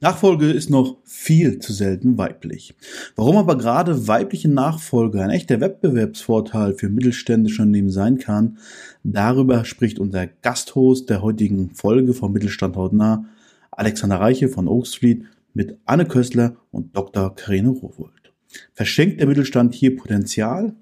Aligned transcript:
Nachfolge 0.00 0.50
ist 0.50 0.70
noch 0.70 0.98
viel 1.04 1.58
zu 1.58 1.72
selten 1.72 2.18
weiblich. 2.18 2.74
Warum 3.16 3.36
aber 3.36 3.56
gerade 3.56 4.06
weibliche 4.06 4.48
Nachfolge 4.48 5.22
ein 5.22 5.30
echter 5.30 5.60
Wettbewerbsvorteil 5.60 6.74
für 6.74 6.88
mittelständische 6.88 7.62
Unternehmen 7.62 7.90
sein 7.90 8.18
kann, 8.18 8.58
darüber 9.02 9.64
spricht 9.64 9.98
unser 9.98 10.26
Gasthost 10.26 11.08
der 11.10 11.22
heutigen 11.22 11.70
Folge 11.70 12.12
von 12.12 12.32
Mittelstand 12.32 12.76
hautnah, 12.76 13.24
Alexander 13.70 14.20
Reiche 14.20 14.48
von 14.48 14.68
Oakstreet 14.68 15.24
mit 15.54 15.78
Anne 15.84 16.06
Kössler 16.06 16.56
und 16.70 16.96
Dr. 16.96 17.34
Karine 17.34 17.70
Rowold. 17.70 18.32
Verschenkt 18.72 19.20
der 19.20 19.26
Mittelstand 19.26 19.74
hier 19.74 19.96
Potenzial? 19.96 20.74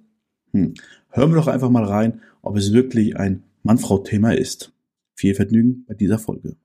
Hm. 0.52 0.74
Hören 1.10 1.30
wir 1.30 1.36
doch 1.36 1.48
einfach 1.48 1.70
mal 1.70 1.84
rein, 1.84 2.20
ob 2.40 2.56
es 2.56 2.72
wirklich 2.72 3.16
ein 3.16 3.44
Mann-Frau-Thema 3.62 4.34
ist. 4.34 4.72
Viel 5.14 5.34
Vergnügen 5.34 5.84
bei 5.86 5.94
dieser 5.94 6.18
Folge. 6.18 6.56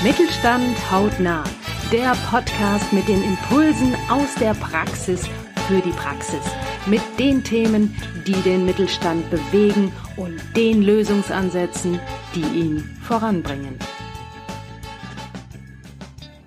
Mittelstand 0.00 0.76
hautnah. 0.92 1.42
Der 1.90 2.14
Podcast 2.30 2.92
mit 2.92 3.08
den 3.08 3.20
Impulsen 3.20 3.96
aus 4.08 4.32
der 4.36 4.54
Praxis 4.54 5.26
für 5.66 5.80
die 5.80 5.90
Praxis. 5.90 6.38
Mit 6.86 7.00
den 7.18 7.42
Themen, 7.42 7.96
die 8.24 8.40
den 8.42 8.64
Mittelstand 8.64 9.28
bewegen 9.28 9.90
und 10.16 10.40
den 10.54 10.82
Lösungsansätzen, 10.82 11.98
die 12.32 12.42
ihn 12.42 12.96
voranbringen. 13.02 13.76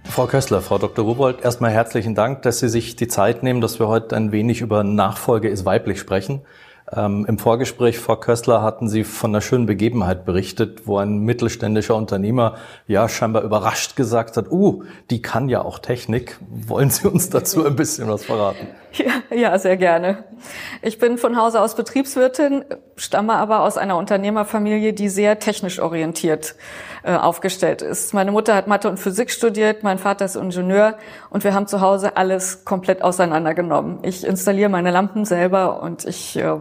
Frau 0.05 0.27
Kössler, 0.27 0.61
Frau 0.61 0.77
Dr. 0.77 1.03
Rubold, 1.03 1.41
erstmal 1.41 1.71
herzlichen 1.71 2.15
Dank, 2.15 2.43
dass 2.43 2.59
Sie 2.59 2.69
sich 2.69 2.95
die 2.95 3.09
Zeit 3.09 3.43
nehmen, 3.43 3.59
dass 3.59 3.79
wir 3.79 3.89
heute 3.89 4.15
ein 4.15 4.31
wenig 4.31 4.61
über 4.61 4.85
Nachfolge 4.85 5.49
ist 5.49 5.65
weiblich 5.65 5.99
sprechen. 5.99 6.41
Ähm, 6.93 7.25
Im 7.27 7.37
Vorgespräch, 7.37 7.99
Frau 7.99 8.17
Kössler, 8.17 8.61
hatten 8.61 8.89
Sie 8.89 9.03
von 9.03 9.31
einer 9.31 9.41
schönen 9.41 9.65
Begebenheit 9.65 10.25
berichtet, 10.25 10.87
wo 10.87 10.97
ein 10.97 11.19
mittelständischer 11.19 11.95
Unternehmer 11.95 12.55
ja 12.87 13.07
scheinbar 13.07 13.43
überrascht 13.43 13.95
gesagt 13.95 14.35
hat, 14.35 14.51
uh, 14.51 14.83
die 15.09 15.21
kann 15.21 15.47
ja 15.47 15.61
auch 15.61 15.79
Technik. 15.79 16.37
Wollen 16.49 16.89
Sie 16.89 17.07
uns 17.07 17.29
dazu 17.29 17.65
ein 17.65 17.75
bisschen 17.75 18.09
was 18.09 18.25
verraten? 18.25 18.67
Ja, 18.93 19.33
ja, 19.33 19.57
sehr 19.57 19.77
gerne. 19.77 20.25
Ich 20.81 20.99
bin 20.99 21.17
von 21.17 21.37
Hause 21.37 21.61
aus 21.61 21.75
Betriebswirtin, 21.75 22.65
stamme 22.97 23.35
aber 23.35 23.61
aus 23.61 23.77
einer 23.77 23.95
Unternehmerfamilie, 23.95 24.91
die 24.91 25.07
sehr 25.07 25.39
technisch 25.39 25.79
orientiert 25.79 26.55
äh, 27.03 27.15
aufgestellt 27.15 27.81
ist. 27.81 28.13
Meine 28.13 28.33
Mutter 28.33 28.53
hat 28.53 28.67
Mathe 28.67 28.89
und 28.89 28.97
Physik 28.97 29.31
studiert, 29.31 29.83
mein 29.83 29.97
Vater 29.97 30.25
ist 30.25 30.35
Ingenieur 30.35 30.97
und 31.29 31.45
wir 31.45 31.53
haben 31.53 31.67
zu 31.67 31.79
Hause 31.79 32.17
alles 32.17 32.65
komplett 32.65 33.01
auseinandergenommen. 33.01 33.99
Ich 34.03 34.27
installiere 34.27 34.69
meine 34.69 34.91
Lampen 34.91 35.23
selber 35.23 35.81
und 35.81 36.03
ich 36.03 36.35
äh, 36.35 36.57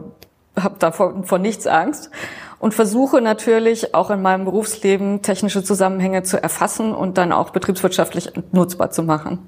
habe 0.59 0.77
davon 0.79 1.25
von 1.25 1.43
nichts 1.43 1.67
Angst 1.67 2.11
und 2.59 2.75
versuche 2.75 3.21
natürlich 3.21 3.95
auch 3.95 4.11
in 4.11 4.23
meinem 4.23 4.45
Berufsleben 4.45 5.23
technische 5.23 5.65
Zusammenhänge 5.65 6.23
zu 6.23 6.43
erfassen 6.43 6.95
und 6.95 7.19
dann 7.19 7.33
auch 7.33 7.51
betriebswirtschaftlich 7.51 8.33
nutzbar 8.53 8.91
zu 8.91 9.03
machen. 9.03 9.39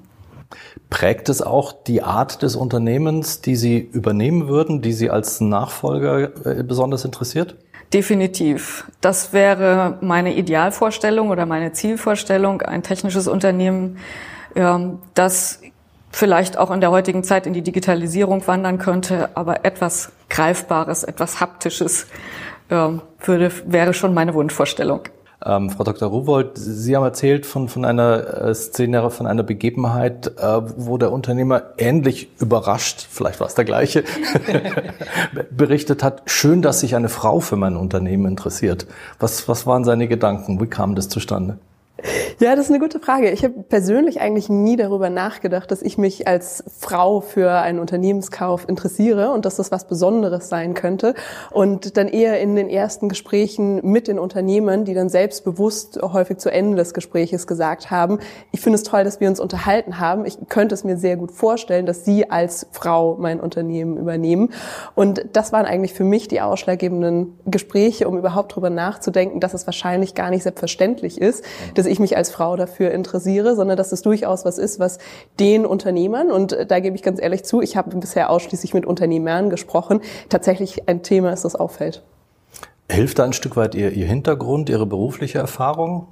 Prägt 0.89 1.29
es 1.29 1.41
auch 1.41 1.73
die 1.73 2.03
Art 2.03 2.43
des 2.43 2.55
Unternehmens, 2.55 3.41
die 3.41 3.55
Sie 3.55 3.79
übernehmen 3.79 4.47
würden, 4.47 4.81
die 4.81 4.93
Sie 4.93 5.09
als 5.09 5.41
Nachfolger 5.41 6.45
äh, 6.45 6.63
besonders 6.63 7.05
interessiert? 7.05 7.55
Definitiv. 7.93 8.85
Das 9.01 9.33
wäre 9.33 9.97
meine 10.01 10.35
Idealvorstellung 10.35 11.29
oder 11.29 11.45
meine 11.45 11.73
Zielvorstellung, 11.73 12.61
ein 12.63 12.81
technisches 12.81 13.27
Unternehmen, 13.27 13.97
das 15.13 15.61
vielleicht 16.13 16.57
auch 16.57 16.71
in 16.71 16.79
der 16.79 16.91
heutigen 16.91 17.23
Zeit 17.23 17.45
in 17.47 17.53
die 17.53 17.63
Digitalisierung 17.63 18.47
wandern 18.47 18.77
könnte, 18.77 19.35
aber 19.35 19.65
etwas 19.65 20.11
Greifbares, 20.29 21.03
etwas 21.03 21.41
Haptisches 21.41 22.07
würde, 22.69 23.51
wäre 23.65 23.93
schon 23.93 24.13
meine 24.13 24.33
Wunschvorstellung. 24.33 25.01
Ähm, 25.45 25.69
Frau 25.69 25.83
Dr. 25.83 26.07
Ruwold, 26.07 26.51
Sie 26.53 26.95
haben 26.95 27.03
erzählt 27.03 27.45
von, 27.45 27.67
von 27.67 27.83
einer 27.83 28.45
äh, 28.45 28.55
Szene, 28.55 29.09
von 29.09 29.27
einer 29.27 29.43
Begebenheit, 29.43 30.27
äh, 30.37 30.61
wo 30.77 30.97
der 30.97 31.11
Unternehmer 31.11 31.63
ähnlich 31.77 32.29
überrascht, 32.39 33.05
vielleicht 33.09 33.41
war 33.41 33.47
es 33.47 33.55
der 33.55 33.65
gleiche, 33.65 34.05
berichtet 35.51 36.01
hat, 36.01 36.21
schön, 36.25 36.61
dass 36.61 36.79
sich 36.79 36.95
eine 36.95 37.09
Frau 37.09 37.41
für 37.41 37.57
mein 37.57 37.75
Unternehmen 37.75 38.25
interessiert. 38.25 38.87
Was, 39.19 39.49
was 39.49 39.67
waren 39.67 39.83
seine 39.83 40.07
Gedanken? 40.07 40.61
Wie 40.61 40.67
kam 40.67 40.95
das 40.95 41.09
zustande? 41.09 41.57
Ja, 42.39 42.55
das 42.55 42.65
ist 42.65 42.71
eine 42.71 42.79
gute 42.79 42.99
Frage. 42.99 43.31
Ich 43.31 43.43
habe 43.43 43.63
persönlich 43.63 44.19
eigentlich 44.19 44.49
nie 44.49 44.75
darüber 44.75 45.09
nachgedacht, 45.09 45.71
dass 45.71 45.81
ich 45.81 45.97
mich 45.97 46.27
als 46.27 46.63
Frau 46.79 47.21
für 47.21 47.51
einen 47.51 47.79
Unternehmenskauf 47.79 48.67
interessiere 48.67 49.31
und 49.31 49.45
dass 49.45 49.55
das 49.55 49.71
was 49.71 49.87
Besonderes 49.87 50.49
sein 50.49 50.73
könnte. 50.73 51.13
Und 51.51 51.95
dann 51.95 52.09
eher 52.09 52.41
in 52.41 52.55
den 52.55 52.69
ersten 52.69 53.07
Gesprächen 53.07 53.79
mit 53.83 54.07
den 54.07 54.19
Unternehmern, 54.19 54.83
die 54.83 54.93
dann 54.93 55.07
selbstbewusst 55.07 55.99
häufig 56.01 56.39
zu 56.39 56.51
Ende 56.51 56.75
des 56.75 56.93
Gespräches 56.93 57.47
gesagt 57.47 57.91
haben, 57.91 58.19
ich 58.51 58.59
finde 58.59 58.75
es 58.75 58.83
toll, 58.83 59.03
dass 59.03 59.21
wir 59.21 59.29
uns 59.29 59.39
unterhalten 59.39 59.99
haben. 59.99 60.25
Ich 60.25 60.37
könnte 60.49 60.75
es 60.75 60.83
mir 60.83 60.97
sehr 60.97 61.15
gut 61.15 61.31
vorstellen, 61.31 61.85
dass 61.85 62.03
Sie 62.03 62.29
als 62.29 62.67
Frau 62.71 63.15
mein 63.19 63.39
Unternehmen 63.39 63.97
übernehmen. 63.97 64.51
Und 64.95 65.25
das 65.31 65.53
waren 65.53 65.65
eigentlich 65.65 65.93
für 65.93 66.03
mich 66.03 66.27
die 66.27 66.41
ausschlaggebenden 66.41 67.39
Gespräche, 67.45 68.07
um 68.09 68.17
überhaupt 68.17 68.51
darüber 68.51 68.69
nachzudenken, 68.69 69.39
dass 69.39 69.53
es 69.53 69.65
wahrscheinlich 69.65 70.15
gar 70.15 70.29
nicht 70.29 70.43
selbstverständlich 70.43 71.21
ist, 71.21 71.45
dass 71.75 71.85
ich 71.93 71.99
mich 71.99 72.17
als 72.17 72.29
Frau 72.29 72.55
dafür 72.55 72.91
interessiere, 72.91 73.55
sondern 73.55 73.77
dass 73.77 73.91
es 73.91 74.01
durchaus 74.01 74.43
was 74.45 74.57
ist, 74.57 74.79
was 74.79 74.97
den 75.39 75.65
Unternehmern, 75.65 76.31
und 76.31 76.57
da 76.67 76.79
gebe 76.79 76.95
ich 76.95 77.03
ganz 77.03 77.21
ehrlich 77.21 77.43
zu, 77.45 77.61
ich 77.61 77.77
habe 77.77 77.95
bisher 77.95 78.29
ausschließlich 78.29 78.73
mit 78.73 78.85
Unternehmern 78.85 79.49
gesprochen, 79.49 80.01
tatsächlich 80.29 80.89
ein 80.89 81.03
Thema 81.03 81.31
ist, 81.31 81.45
das 81.45 81.55
auffällt. 81.55 82.03
Hilft 82.91 83.19
da 83.19 83.23
ein 83.23 83.33
Stück 83.33 83.55
weit 83.55 83.75
Ihr, 83.75 83.91
Ihr 83.91 84.07
Hintergrund, 84.07 84.69
Ihre 84.69 84.85
berufliche 84.85 85.39
Erfahrung? 85.39 86.07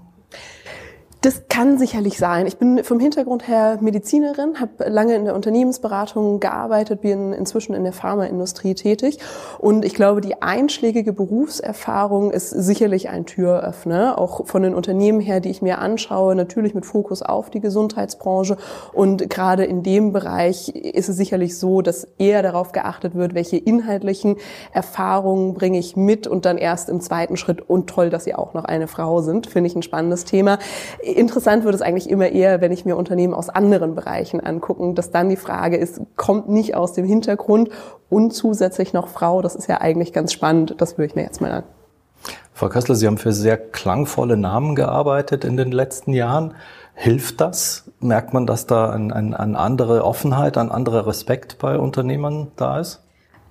Das 1.23 1.43
kann 1.49 1.77
sicherlich 1.77 2.17
sein. 2.17 2.47
Ich 2.47 2.57
bin 2.57 2.83
vom 2.83 2.99
Hintergrund 2.99 3.47
her 3.47 3.77
Medizinerin, 3.79 4.59
habe 4.59 4.89
lange 4.89 5.13
in 5.13 5.25
der 5.25 5.35
Unternehmensberatung 5.35 6.39
gearbeitet, 6.39 7.01
bin 7.01 7.31
inzwischen 7.31 7.75
in 7.75 7.83
der 7.83 7.93
Pharmaindustrie 7.93 8.73
tätig. 8.73 9.19
Und 9.59 9.85
ich 9.85 9.93
glaube, 9.93 10.21
die 10.21 10.41
einschlägige 10.41 11.13
Berufserfahrung 11.13 12.31
ist 12.31 12.49
sicherlich 12.49 13.09
ein 13.09 13.27
Türöffner, 13.27 14.17
auch 14.17 14.47
von 14.47 14.63
den 14.63 14.73
Unternehmen 14.73 15.19
her, 15.19 15.41
die 15.41 15.51
ich 15.51 15.61
mir 15.61 15.77
anschaue, 15.77 16.33
natürlich 16.33 16.73
mit 16.73 16.87
Fokus 16.87 17.21
auf 17.21 17.51
die 17.51 17.59
Gesundheitsbranche. 17.59 18.57
Und 18.91 19.29
gerade 19.29 19.63
in 19.65 19.83
dem 19.83 20.13
Bereich 20.13 20.69
ist 20.69 21.07
es 21.07 21.17
sicherlich 21.17 21.55
so, 21.55 21.83
dass 21.83 22.07
eher 22.17 22.41
darauf 22.41 22.71
geachtet 22.71 23.13
wird, 23.13 23.35
welche 23.35 23.57
inhaltlichen 23.57 24.37
Erfahrungen 24.73 25.53
bringe 25.53 25.77
ich 25.77 25.95
mit 25.95 26.25
und 26.25 26.45
dann 26.45 26.57
erst 26.57 26.89
im 26.89 26.99
zweiten 26.99 27.37
Schritt. 27.37 27.61
Und 27.61 27.91
toll, 27.91 28.09
dass 28.09 28.23
Sie 28.23 28.33
auch 28.33 28.55
noch 28.55 28.65
eine 28.65 28.87
Frau 28.87 29.21
sind, 29.21 29.45
finde 29.45 29.67
ich 29.67 29.75
ein 29.75 29.83
spannendes 29.83 30.25
Thema 30.25 30.57
Interessant 31.11 31.63
wird 31.63 31.75
es 31.75 31.81
eigentlich 31.81 32.09
immer 32.09 32.29
eher, 32.29 32.61
wenn 32.61 32.71
ich 32.71 32.85
mir 32.85 32.95
Unternehmen 32.97 33.33
aus 33.33 33.49
anderen 33.49 33.95
Bereichen 33.95 34.39
angucken, 34.39 34.95
dass 34.95 35.11
dann 35.11 35.29
die 35.29 35.35
Frage 35.35 35.77
ist, 35.77 36.01
kommt 36.15 36.49
nicht 36.49 36.75
aus 36.75 36.93
dem 36.93 37.05
Hintergrund 37.05 37.69
und 38.09 38.31
zusätzlich 38.31 38.93
noch 38.93 39.07
Frau, 39.07 39.41
das 39.41 39.55
ist 39.55 39.67
ja 39.67 39.81
eigentlich 39.81 40.13
ganz 40.13 40.33
spannend, 40.33 40.75
das 40.79 40.97
höre 40.97 41.05
ich 41.05 41.15
mir 41.15 41.23
jetzt 41.23 41.41
mal 41.41 41.51
an. 41.51 41.63
Frau 42.53 42.69
Kössler, 42.69 42.95
Sie 42.95 43.07
haben 43.07 43.17
für 43.17 43.33
sehr 43.33 43.57
klangvolle 43.57 44.37
Namen 44.37 44.75
gearbeitet 44.75 45.45
in 45.45 45.57
den 45.57 45.71
letzten 45.71 46.13
Jahren. 46.13 46.53
Hilft 46.93 47.41
das? 47.41 47.89
Merkt 47.99 48.33
man, 48.33 48.45
dass 48.45 48.67
da 48.67 48.91
eine 48.91 49.15
ein, 49.15 49.33
ein 49.33 49.55
andere 49.55 50.03
Offenheit, 50.05 50.57
ein 50.57 50.71
anderer 50.71 51.07
Respekt 51.07 51.57
bei 51.57 51.79
Unternehmern 51.79 52.51
da 52.57 52.79
ist? 52.79 53.01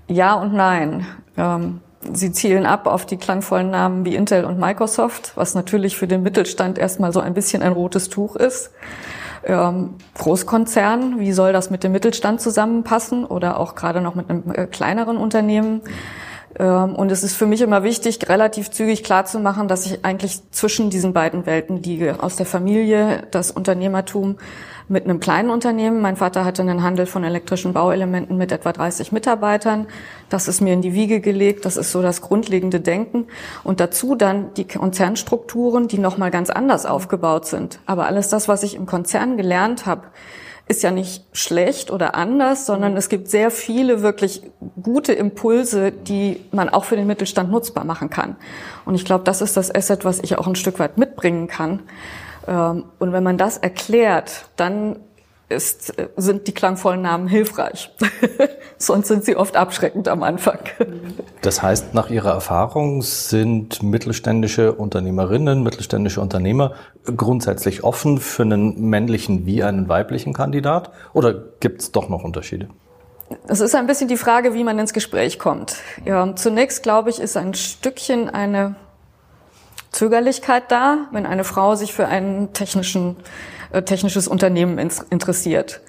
Ja 0.06 0.34
und 0.34 0.54
nein. 0.54 1.06
Ähm 1.36 1.80
Sie 2.02 2.32
zielen 2.32 2.64
ab 2.64 2.86
auf 2.86 3.04
die 3.04 3.18
klangvollen 3.18 3.70
Namen 3.70 4.04
wie 4.06 4.14
Intel 4.14 4.44
und 4.44 4.58
Microsoft, 4.58 5.32
was 5.34 5.54
natürlich 5.54 5.96
für 5.96 6.06
den 6.06 6.22
Mittelstand 6.22 6.78
erstmal 6.78 7.12
so 7.12 7.20
ein 7.20 7.34
bisschen 7.34 7.62
ein 7.62 7.72
rotes 7.72 8.08
Tuch 8.08 8.36
ist. 8.36 8.70
Ähm, 9.44 9.94
Großkonzern, 10.14 11.20
wie 11.20 11.32
soll 11.32 11.52
das 11.52 11.70
mit 11.70 11.84
dem 11.84 11.92
Mittelstand 11.92 12.40
zusammenpassen 12.40 13.24
oder 13.24 13.58
auch 13.58 13.74
gerade 13.74 14.00
noch 14.00 14.14
mit 14.14 14.30
einem 14.30 14.50
äh, 14.52 14.66
kleineren 14.66 15.18
Unternehmen? 15.18 15.82
Ähm, 16.58 16.94
und 16.94 17.12
es 17.12 17.22
ist 17.22 17.36
für 17.36 17.46
mich 17.46 17.60
immer 17.60 17.82
wichtig, 17.82 18.18
relativ 18.28 18.70
zügig 18.70 19.04
klarzumachen, 19.04 19.68
dass 19.68 19.86
ich 19.86 20.04
eigentlich 20.04 20.40
zwischen 20.50 20.90
diesen 20.90 21.12
beiden 21.12 21.46
Welten 21.46 21.82
liege. 21.82 22.16
Aus 22.22 22.36
der 22.36 22.46
Familie, 22.46 23.22
das 23.30 23.50
Unternehmertum 23.50 24.36
mit 24.90 25.04
einem 25.04 25.20
kleinen 25.20 25.50
Unternehmen. 25.50 26.00
Mein 26.00 26.16
Vater 26.16 26.44
hatte 26.44 26.62
einen 26.62 26.82
Handel 26.82 27.06
von 27.06 27.22
elektrischen 27.22 27.72
Bauelementen 27.72 28.36
mit 28.36 28.50
etwa 28.50 28.72
30 28.72 29.12
Mitarbeitern. 29.12 29.86
Das 30.28 30.48
ist 30.48 30.60
mir 30.60 30.72
in 30.72 30.82
die 30.82 30.94
Wiege 30.94 31.20
gelegt. 31.20 31.64
Das 31.64 31.76
ist 31.76 31.92
so 31.92 32.02
das 32.02 32.20
grundlegende 32.20 32.80
Denken. 32.80 33.28
Und 33.62 33.78
dazu 33.78 34.16
dann 34.16 34.52
die 34.54 34.66
Konzernstrukturen, 34.66 35.86
die 35.86 35.98
nochmal 35.98 36.32
ganz 36.32 36.50
anders 36.50 36.86
aufgebaut 36.86 37.46
sind. 37.46 37.78
Aber 37.86 38.06
alles 38.06 38.30
das, 38.30 38.48
was 38.48 38.64
ich 38.64 38.74
im 38.74 38.86
Konzern 38.86 39.36
gelernt 39.36 39.86
habe, 39.86 40.08
ist 40.70 40.84
ja 40.84 40.92
nicht 40.92 41.24
schlecht 41.32 41.90
oder 41.90 42.14
anders, 42.14 42.64
sondern 42.64 42.96
es 42.96 43.08
gibt 43.08 43.28
sehr 43.28 43.50
viele 43.50 44.02
wirklich 44.02 44.42
gute 44.80 45.12
Impulse, 45.12 45.90
die 45.90 46.44
man 46.52 46.68
auch 46.68 46.84
für 46.84 46.94
den 46.94 47.08
Mittelstand 47.08 47.50
nutzbar 47.50 47.84
machen 47.84 48.08
kann. 48.08 48.36
Und 48.84 48.94
ich 48.94 49.04
glaube, 49.04 49.24
das 49.24 49.42
ist 49.42 49.56
das 49.56 49.74
Asset, 49.74 50.04
was 50.04 50.20
ich 50.20 50.38
auch 50.38 50.46
ein 50.46 50.54
Stück 50.54 50.78
weit 50.78 50.96
mitbringen 50.96 51.48
kann. 51.48 51.80
Ähm, 52.46 52.84
und 53.00 53.12
wenn 53.12 53.24
man 53.24 53.36
das 53.36 53.58
erklärt, 53.58 54.44
dann 54.54 55.00
ist, 55.48 55.92
sind 56.16 56.46
die 56.46 56.54
klangvollen 56.54 57.02
Namen 57.02 57.26
hilfreich. 57.26 57.90
Sonst 58.78 59.08
sind 59.08 59.24
sie 59.24 59.34
oft 59.34 59.56
abschreckend 59.56 60.06
am 60.06 60.22
Anfang. 60.22 60.60
Das 61.42 61.62
heißt, 61.62 61.94
nach 61.94 62.10
Ihrer 62.10 62.32
Erfahrung 62.32 63.00
sind 63.00 63.82
mittelständische 63.82 64.74
Unternehmerinnen, 64.74 65.62
mittelständische 65.62 66.20
Unternehmer 66.20 66.74
grundsätzlich 67.16 67.82
offen 67.82 68.18
für 68.18 68.42
einen 68.42 68.90
männlichen 68.90 69.46
wie 69.46 69.62
einen 69.62 69.88
weiblichen 69.88 70.34
Kandidat? 70.34 70.90
Oder 71.14 71.32
gibt 71.60 71.80
es 71.80 71.92
doch 71.92 72.10
noch 72.10 72.24
Unterschiede? 72.24 72.68
Es 73.46 73.60
ist 73.60 73.74
ein 73.74 73.86
bisschen 73.86 74.08
die 74.08 74.18
Frage, 74.18 74.52
wie 74.54 74.64
man 74.64 74.78
ins 74.78 74.92
Gespräch 74.92 75.38
kommt. 75.38 75.76
Ja, 76.04 76.34
zunächst 76.36 76.82
glaube 76.82 77.08
ich, 77.08 77.20
ist 77.20 77.36
ein 77.36 77.54
Stückchen 77.54 78.28
eine 78.28 78.74
Zögerlichkeit 79.92 80.64
da, 80.68 81.06
wenn 81.10 81.26
eine 81.26 81.44
Frau 81.44 81.74
sich 81.74 81.94
für 81.94 82.06
ein 82.06 82.50
äh, 83.72 83.82
technisches 83.82 84.28
Unternehmen 84.28 84.78
interessiert. 84.78 85.80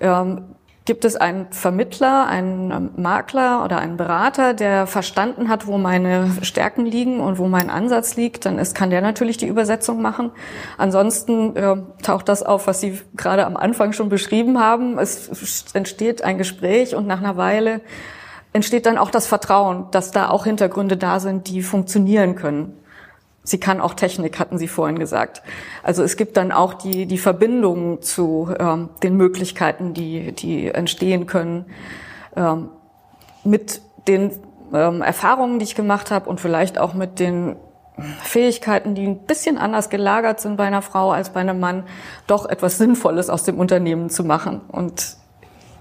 Ähm, 0.00 0.54
gibt 0.84 1.04
es 1.04 1.14
einen 1.14 1.46
Vermittler, 1.52 2.26
einen 2.26 2.90
Makler 3.00 3.64
oder 3.64 3.78
einen 3.78 3.96
Berater, 3.96 4.52
der 4.52 4.86
verstanden 4.86 5.48
hat, 5.48 5.66
wo 5.66 5.78
meine 5.78 6.30
Stärken 6.42 6.86
liegen 6.86 7.20
und 7.20 7.38
wo 7.38 7.46
mein 7.46 7.70
Ansatz 7.70 8.16
liegt, 8.16 8.46
dann 8.46 8.58
ist, 8.58 8.74
kann 8.74 8.90
der 8.90 9.00
natürlich 9.00 9.36
die 9.36 9.46
Übersetzung 9.46 10.02
machen. 10.02 10.32
Ansonsten 10.78 11.54
äh, 11.54 11.76
taucht 12.02 12.28
das 12.28 12.42
auf, 12.42 12.66
was 12.66 12.80
Sie 12.80 13.00
gerade 13.16 13.46
am 13.46 13.56
Anfang 13.56 13.92
schon 13.92 14.08
beschrieben 14.08 14.58
haben. 14.58 14.98
Es 14.98 15.72
entsteht 15.72 16.24
ein 16.24 16.36
Gespräch 16.36 16.96
und 16.96 17.06
nach 17.06 17.18
einer 17.18 17.36
Weile 17.36 17.80
entsteht 18.52 18.86
dann 18.86 18.98
auch 18.98 19.10
das 19.10 19.26
Vertrauen, 19.26 19.86
dass 19.92 20.10
da 20.10 20.28
auch 20.30 20.44
Hintergründe 20.44 20.96
da 20.96 21.20
sind, 21.20 21.48
die 21.48 21.62
funktionieren 21.62 22.34
können. 22.34 22.81
Sie 23.44 23.58
kann 23.58 23.80
auch 23.80 23.94
Technik, 23.94 24.38
hatten 24.38 24.56
Sie 24.56 24.68
vorhin 24.68 24.98
gesagt. 24.98 25.42
Also 25.82 26.02
es 26.02 26.16
gibt 26.16 26.36
dann 26.36 26.52
auch 26.52 26.74
die, 26.74 27.06
die 27.06 27.18
Verbindung 27.18 28.00
zu 28.02 28.54
ähm, 28.58 28.90
den 29.02 29.16
Möglichkeiten, 29.16 29.94
die, 29.94 30.32
die 30.32 30.68
entstehen 30.68 31.26
können, 31.26 31.66
ähm, 32.36 32.68
mit 33.44 33.82
den 34.06 34.30
ähm, 34.72 35.02
Erfahrungen, 35.02 35.58
die 35.58 35.64
ich 35.64 35.74
gemacht 35.74 36.10
habe 36.10 36.30
und 36.30 36.40
vielleicht 36.40 36.78
auch 36.78 36.94
mit 36.94 37.18
den 37.18 37.56
Fähigkeiten, 38.22 38.94
die 38.94 39.06
ein 39.06 39.18
bisschen 39.26 39.58
anders 39.58 39.90
gelagert 39.90 40.40
sind 40.40 40.56
bei 40.56 40.64
einer 40.64 40.82
Frau 40.82 41.10
als 41.10 41.30
bei 41.30 41.40
einem 41.40 41.60
Mann, 41.60 41.84
doch 42.26 42.46
etwas 42.46 42.78
Sinnvolles 42.78 43.28
aus 43.28 43.44
dem 43.44 43.58
Unternehmen 43.58 44.08
zu 44.08 44.24
machen. 44.24 44.60
Und 44.68 45.16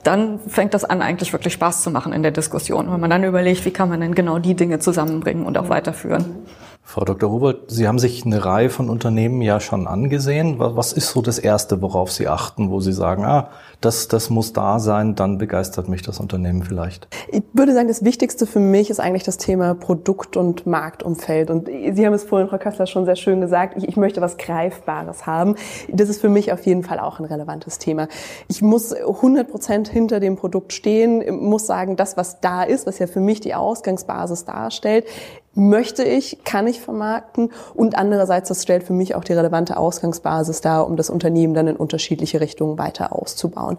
dann 0.03 0.39
fängt 0.39 0.73
das 0.73 0.83
an, 0.83 1.01
eigentlich 1.01 1.31
wirklich 1.31 1.53
Spaß 1.53 1.83
zu 1.83 1.91
machen 1.91 2.11
in 2.11 2.23
der 2.23 2.31
Diskussion, 2.31 2.91
wenn 2.91 2.99
man 2.99 3.09
dann 3.09 3.23
überlegt, 3.23 3.65
wie 3.65 3.71
kann 3.71 3.89
man 3.89 4.01
denn 4.01 4.15
genau 4.15 4.39
die 4.39 4.55
Dinge 4.55 4.79
zusammenbringen 4.79 5.45
und 5.45 5.57
auch 5.57 5.69
weiterführen. 5.69 6.47
Frau 6.83 7.05
Dr. 7.05 7.31
Hubert, 7.31 7.71
Sie 7.71 7.87
haben 7.87 7.99
sich 7.99 8.25
eine 8.25 8.43
Reihe 8.43 8.69
von 8.69 8.89
Unternehmen 8.89 9.41
ja 9.41 9.59
schon 9.61 9.87
angesehen. 9.87 10.55
Was 10.57 10.91
ist 10.91 11.11
so 11.11 11.21
das 11.21 11.39
Erste, 11.39 11.81
worauf 11.81 12.11
Sie 12.11 12.27
achten, 12.27 12.69
wo 12.69 12.81
Sie 12.81 12.91
sagen, 12.91 13.23
ah, 13.23 13.49
das, 13.79 14.07
das 14.07 14.29
muss 14.29 14.51
da 14.51 14.79
sein, 14.79 15.15
dann 15.15 15.37
begeistert 15.37 15.87
mich 15.87 16.01
das 16.01 16.19
Unternehmen 16.19 16.63
vielleicht? 16.63 17.07
Ich 17.31 17.43
würde 17.53 17.73
sagen, 17.73 17.87
das 17.87 18.03
Wichtigste 18.03 18.45
für 18.45 18.59
mich 18.59 18.89
ist 18.89 18.99
eigentlich 18.99 19.23
das 19.23 19.37
Thema 19.37 19.73
Produkt- 19.73 20.35
und 20.35 20.67
Marktumfeld. 20.67 21.49
Und 21.49 21.67
Sie 21.67 22.05
haben 22.05 22.13
es 22.13 22.23
vorhin, 22.23 22.49
Frau 22.49 22.57
Kassler, 22.57 22.87
schon 22.87 23.05
sehr 23.05 23.15
schön 23.15 23.39
gesagt, 23.39 23.77
ich, 23.77 23.87
ich 23.87 23.95
möchte 23.95 24.19
was 24.19 24.37
Greifbares 24.37 25.25
haben. 25.25 25.55
Das 25.87 26.09
ist 26.09 26.19
für 26.19 26.29
mich 26.29 26.51
auf 26.51 26.65
jeden 26.65 26.83
Fall 26.83 26.99
auch 26.99 27.19
ein 27.19 27.25
relevantes 27.25 27.79
Thema. 27.79 28.07
Ich 28.49 28.61
muss 28.61 28.93
100 28.93 29.49
Prozent 29.49 29.87
hinter 29.87 30.19
dem 30.19 30.35
Produkt 30.35 30.73
stehen, 30.73 31.39
muss 31.41 31.67
sagen, 31.67 31.95
das, 31.95 32.17
was 32.17 32.41
da 32.41 32.63
ist, 32.63 32.85
was 32.85 32.99
ja 32.99 33.07
für 33.07 33.21
mich 33.21 33.39
die 33.39 33.55
Ausgangsbasis 33.55 34.45
darstellt, 34.45 35.05
möchte 35.53 36.03
ich, 36.03 36.43
kann 36.43 36.67
ich 36.67 36.81
vermarkten? 36.81 37.51
Und 37.73 37.97
andererseits, 37.97 38.49
das 38.49 38.63
stellt 38.63 38.83
für 38.83 38.93
mich 38.93 39.15
auch 39.15 39.23
die 39.23 39.33
relevante 39.33 39.77
Ausgangsbasis 39.77 40.61
dar, 40.61 40.87
um 40.87 40.95
das 40.95 41.09
Unternehmen 41.09 41.53
dann 41.53 41.67
in 41.67 41.75
unterschiedliche 41.75 42.41
Richtungen 42.41 42.77
weiter 42.77 43.13
auszubauen 43.15 43.77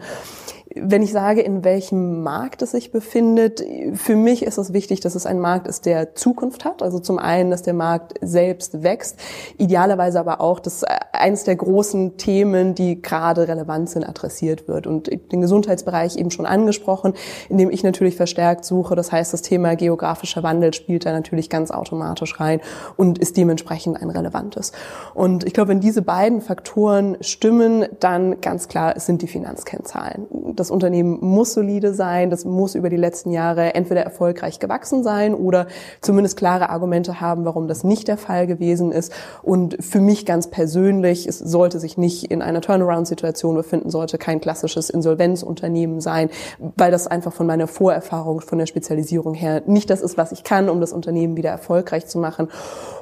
wenn 0.74 1.02
ich 1.02 1.12
sage, 1.12 1.40
in 1.42 1.64
welchem 1.64 2.22
Markt 2.22 2.62
es 2.62 2.70
sich 2.70 2.92
befindet, 2.92 3.64
für 3.94 4.16
mich 4.16 4.42
ist 4.44 4.58
es 4.58 4.72
wichtig, 4.72 5.00
dass 5.00 5.14
es 5.14 5.26
ein 5.26 5.40
Markt 5.40 5.66
ist, 5.66 5.86
der 5.86 6.14
Zukunft 6.14 6.64
hat. 6.64 6.82
Also 6.82 6.98
zum 6.98 7.18
einen, 7.18 7.50
dass 7.50 7.62
der 7.62 7.74
Markt 7.74 8.14
selbst 8.20 8.82
wächst, 8.82 9.18
idealerweise 9.58 10.20
aber 10.20 10.40
auch, 10.40 10.60
dass 10.60 10.84
eines 11.12 11.44
der 11.44 11.56
großen 11.56 12.16
Themen, 12.16 12.74
die 12.74 13.02
gerade 13.02 13.48
relevant 13.48 13.90
sind, 13.90 14.08
adressiert 14.08 14.68
wird. 14.68 14.86
Und 14.86 15.10
den 15.32 15.40
Gesundheitsbereich 15.40 16.16
eben 16.16 16.30
schon 16.30 16.46
angesprochen, 16.46 17.14
in 17.48 17.58
dem 17.58 17.70
ich 17.70 17.82
natürlich 17.82 18.16
verstärkt 18.16 18.64
suche. 18.64 18.94
Das 18.94 19.12
heißt, 19.12 19.32
das 19.32 19.42
Thema 19.42 19.74
geografischer 19.76 20.42
Wandel 20.42 20.72
spielt 20.74 21.06
da 21.06 21.12
natürlich 21.12 21.50
ganz 21.50 21.70
automatisch 21.70 22.38
rein 22.40 22.60
und 22.96 23.18
ist 23.18 23.36
dementsprechend 23.36 24.00
ein 24.00 24.10
relevantes. 24.10 24.72
Und 25.14 25.44
ich 25.44 25.54
glaube, 25.54 25.68
wenn 25.68 25.80
diese 25.80 26.02
beiden 26.02 26.40
Faktoren 26.40 27.16
stimmen, 27.20 27.86
dann 28.00 28.40
ganz 28.40 28.68
klar 28.68 28.98
sind 28.98 29.22
die 29.22 29.28
Finanzkennzahlen 29.28 30.26
das 30.61 30.61
Unternehmen 30.70 31.18
muss 31.20 31.54
solide 31.54 31.94
sein, 31.94 32.30
das 32.30 32.44
muss 32.44 32.74
über 32.74 32.90
die 32.90 32.96
letzten 32.96 33.30
Jahre 33.30 33.74
entweder 33.74 34.02
erfolgreich 34.02 34.58
gewachsen 34.58 35.02
sein 35.02 35.34
oder 35.34 35.66
zumindest 36.00 36.36
klare 36.36 36.70
Argumente 36.70 37.20
haben, 37.20 37.44
warum 37.44 37.68
das 37.68 37.84
nicht 37.84 38.08
der 38.08 38.16
Fall 38.16 38.46
gewesen 38.46 38.92
ist. 38.92 39.12
Und 39.42 39.82
für 39.82 40.00
mich 40.00 40.26
ganz 40.26 40.48
persönlich, 40.48 41.26
es 41.26 41.38
sollte 41.38 41.80
sich 41.80 41.98
nicht 41.98 42.30
in 42.30 42.42
einer 42.42 42.60
Turnaround-Situation 42.60 43.54
befinden, 43.54 43.90
sollte 43.90 44.18
kein 44.18 44.40
klassisches 44.40 44.90
Insolvenzunternehmen 44.90 46.00
sein, 46.00 46.30
weil 46.76 46.90
das 46.90 47.06
einfach 47.06 47.32
von 47.32 47.46
meiner 47.46 47.66
Vorerfahrung, 47.66 48.40
von 48.40 48.58
der 48.58 48.66
Spezialisierung 48.66 49.34
her 49.34 49.62
nicht 49.66 49.90
das 49.90 50.00
ist, 50.00 50.16
was 50.16 50.32
ich 50.32 50.44
kann, 50.44 50.68
um 50.68 50.80
das 50.80 50.92
Unternehmen 50.92 51.36
wieder 51.36 51.50
erfolgreich 51.50 52.06
zu 52.06 52.18
machen. 52.18 52.48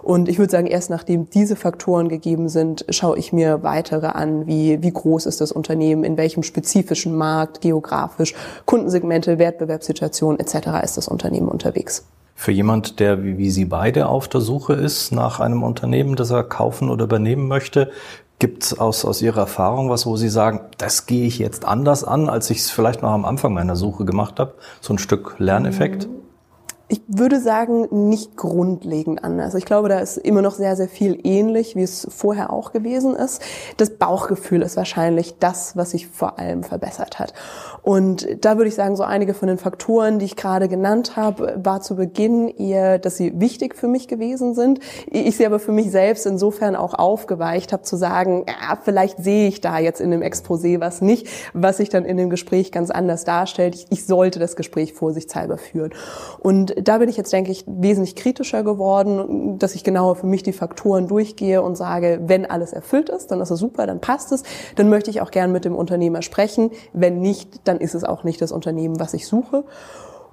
Und 0.03 0.29
ich 0.29 0.39
würde 0.39 0.51
sagen, 0.51 0.67
erst 0.67 0.91
nachdem 0.91 1.29
diese 1.31 1.57
Faktoren 1.57 2.09
gegeben 2.09 2.49
sind, 2.49 2.85
schaue 2.89 3.19
ich 3.19 3.33
mir 3.33 3.63
weitere 3.63 4.07
an, 4.07 4.47
wie, 4.47 4.83
wie 4.83 4.91
groß 4.91 5.27
ist 5.27 5.41
das 5.41 5.53
Unternehmen, 5.53 6.05
in 6.05 6.17
welchem 6.17 6.43
spezifischen 6.43 7.15
Markt, 7.15 7.50
Markt, 7.51 7.61
geografisch, 7.61 8.35
Kundensegmente, 8.65 9.39
Wettbewerbssituation 9.39 10.39
etc. 10.39 10.83
ist 10.83 10.97
das 10.97 11.09
Unternehmen 11.09 11.49
unterwegs. 11.49 12.07
Für 12.35 12.53
jemand, 12.53 13.01
der 13.01 13.23
wie 13.23 13.51
Sie 13.51 13.67
beide 13.67 14.09
auf 14.09 14.29
der 14.29 14.41
Suche 14.41 14.73
ist 14.73 15.13
nach 15.13 15.41
einem 15.41 15.63
Unternehmen, 15.63 16.17
das 16.17 16.31
er 16.31 16.45
kaufen 16.45 16.89
oder 16.91 17.05
übernehmen 17.05 17.49
möchte, 17.49 17.91
Gibt 18.39 18.63
es 18.63 18.79
aus, 18.79 19.05
aus 19.05 19.21
Ihrer 19.21 19.41
Erfahrung 19.41 19.91
was, 19.91 20.07
wo 20.07 20.17
Sie 20.17 20.31
sagen, 20.31 20.61
das 20.79 21.05
gehe 21.05 21.27
ich 21.27 21.39
jetzt 21.39 21.67
anders 21.67 22.05
an, 22.05 22.31
als 22.31 22.49
ich 22.49 22.61
es 22.61 22.71
vielleicht 22.71 23.03
noch 23.03 23.11
am 23.11 23.27
Anfang 23.27 23.53
meiner 23.53 23.77
Suche 23.77 24.07
gemacht 24.07 24.41
habe? 24.41 24.55
So 24.81 24.95
ein 24.95 24.99
Stück 24.99 25.35
Lerneffekt? 25.37 26.09
Ich 26.93 27.03
würde 27.07 27.41
sagen, 27.41 28.09
nicht 28.09 28.37
grundlegend 28.37 29.23
anders. 29.23 29.55
Ich 29.55 29.65
glaube, 29.65 29.89
da 29.89 30.01
ist 30.01 30.17
immer 30.17 30.43
noch 30.43 30.55
sehr, 30.55 30.75
sehr 30.75 30.89
viel 30.89 31.21
ähnlich, 31.23 31.77
wie 31.77 31.85
es 31.85 32.05
vorher 32.11 32.53
auch 32.53 32.73
gewesen 32.73 33.15
ist. 33.15 33.41
Das 33.77 33.91
Bauchgefühl 33.91 34.61
ist 34.63 34.77
wahrscheinlich 34.77 35.39
das, 35.39 35.77
was 35.77 35.93
sich 35.93 36.09
vor 36.09 36.41
allem 36.41 36.65
verbessert 36.65 37.21
hat. 37.21 37.33
Und 37.83 38.27
da 38.45 38.57
würde 38.57 38.69
ich 38.69 38.75
sagen, 38.75 38.97
so 38.97 39.03
einige 39.03 39.35
von 39.35 39.49
den 39.49 39.59
Faktoren, 39.59 40.19
die 40.19 40.27
ich 40.27 40.37
gerade 40.37 40.69
genannt 40.69 41.17
habe, 41.17 41.59
war 41.63 41.81
zu 41.81 41.97
Beginn 41.97 42.49
eher, 42.49 42.99
dass 42.99 43.17
sie 43.17 43.41
wichtig 43.41 43.75
für 43.75 43.89
mich 43.89 44.09
gewesen 44.09 44.55
sind. 44.55 44.81
Ich 45.07 45.37
sie 45.37 45.47
aber 45.47 45.59
für 45.59 45.73
mich 45.73 45.91
selbst 45.91 46.27
insofern 46.27 46.77
auch 46.77 46.95
aufgeweicht 46.95 47.73
habe, 47.73 47.83
zu 47.83 47.97
sagen, 47.97 48.45
ja, 48.47 48.79
vielleicht 48.83 49.23
sehe 49.23 49.49
ich 49.49 49.61
da 49.61 49.79
jetzt 49.79 50.01
in 50.01 50.11
dem 50.11 50.23
Exposé 50.23 50.81
was 50.81 51.01
nicht, 51.01 51.29
was 51.53 51.79
sich 51.79 51.89
dann 51.89 52.05
in 52.05 52.17
dem 52.17 52.31
Gespräch 52.31 52.73
ganz 52.73 52.91
anders 52.91 53.25
darstellt. 53.25 53.75
Ich, 53.75 53.87
ich 53.91 54.07
sollte 54.07 54.39
das 54.39 54.57
Gespräch 54.57 54.93
vorsichtshalber 54.93 55.59
führen. 55.59 55.93
Und 56.39 56.75
da 56.83 56.99
bin 56.99 57.09
ich 57.09 57.17
jetzt, 57.17 57.33
denke 57.33 57.51
ich, 57.51 57.65
wesentlich 57.67 58.17
kritischer 58.17 58.63
geworden, 58.63 59.59
dass 59.59 59.75
ich 59.75 59.85
genauer 59.85 60.17
für 60.17 60.27
mich 60.27 60.43
die 60.43 60.53
Faktoren 60.53 61.09
durchgehe 61.09 61.63
und 61.63 61.77
sage, 61.77 62.21
wenn 62.27 62.47
alles 62.47 62.73
erfüllt 62.73 63.09
ist, 63.09 63.31
dann 63.31 63.41
ist 63.41 63.51
es 63.51 63.59
super, 63.59 63.87
dann 63.87 64.01
passt 64.01 64.33
es. 64.33 64.43
Dann 64.77 64.89
möchte 64.89 65.11
ich 65.11 65.21
auch 65.21 65.31
gern 65.31 65.53
mit 65.53 65.65
dem 65.65 65.75
Unternehmer 65.75 66.23
sprechen. 66.23 66.71
Wenn 66.93 67.21
nicht, 67.21 67.67
dann 67.71 67.79
ist 67.79 67.95
es 67.95 68.03
auch 68.03 68.25
nicht 68.25 68.43
das 68.43 68.51
Unternehmen, 68.51 68.99
was 68.99 69.15
ich 69.15 69.29
suche. 69.29 69.63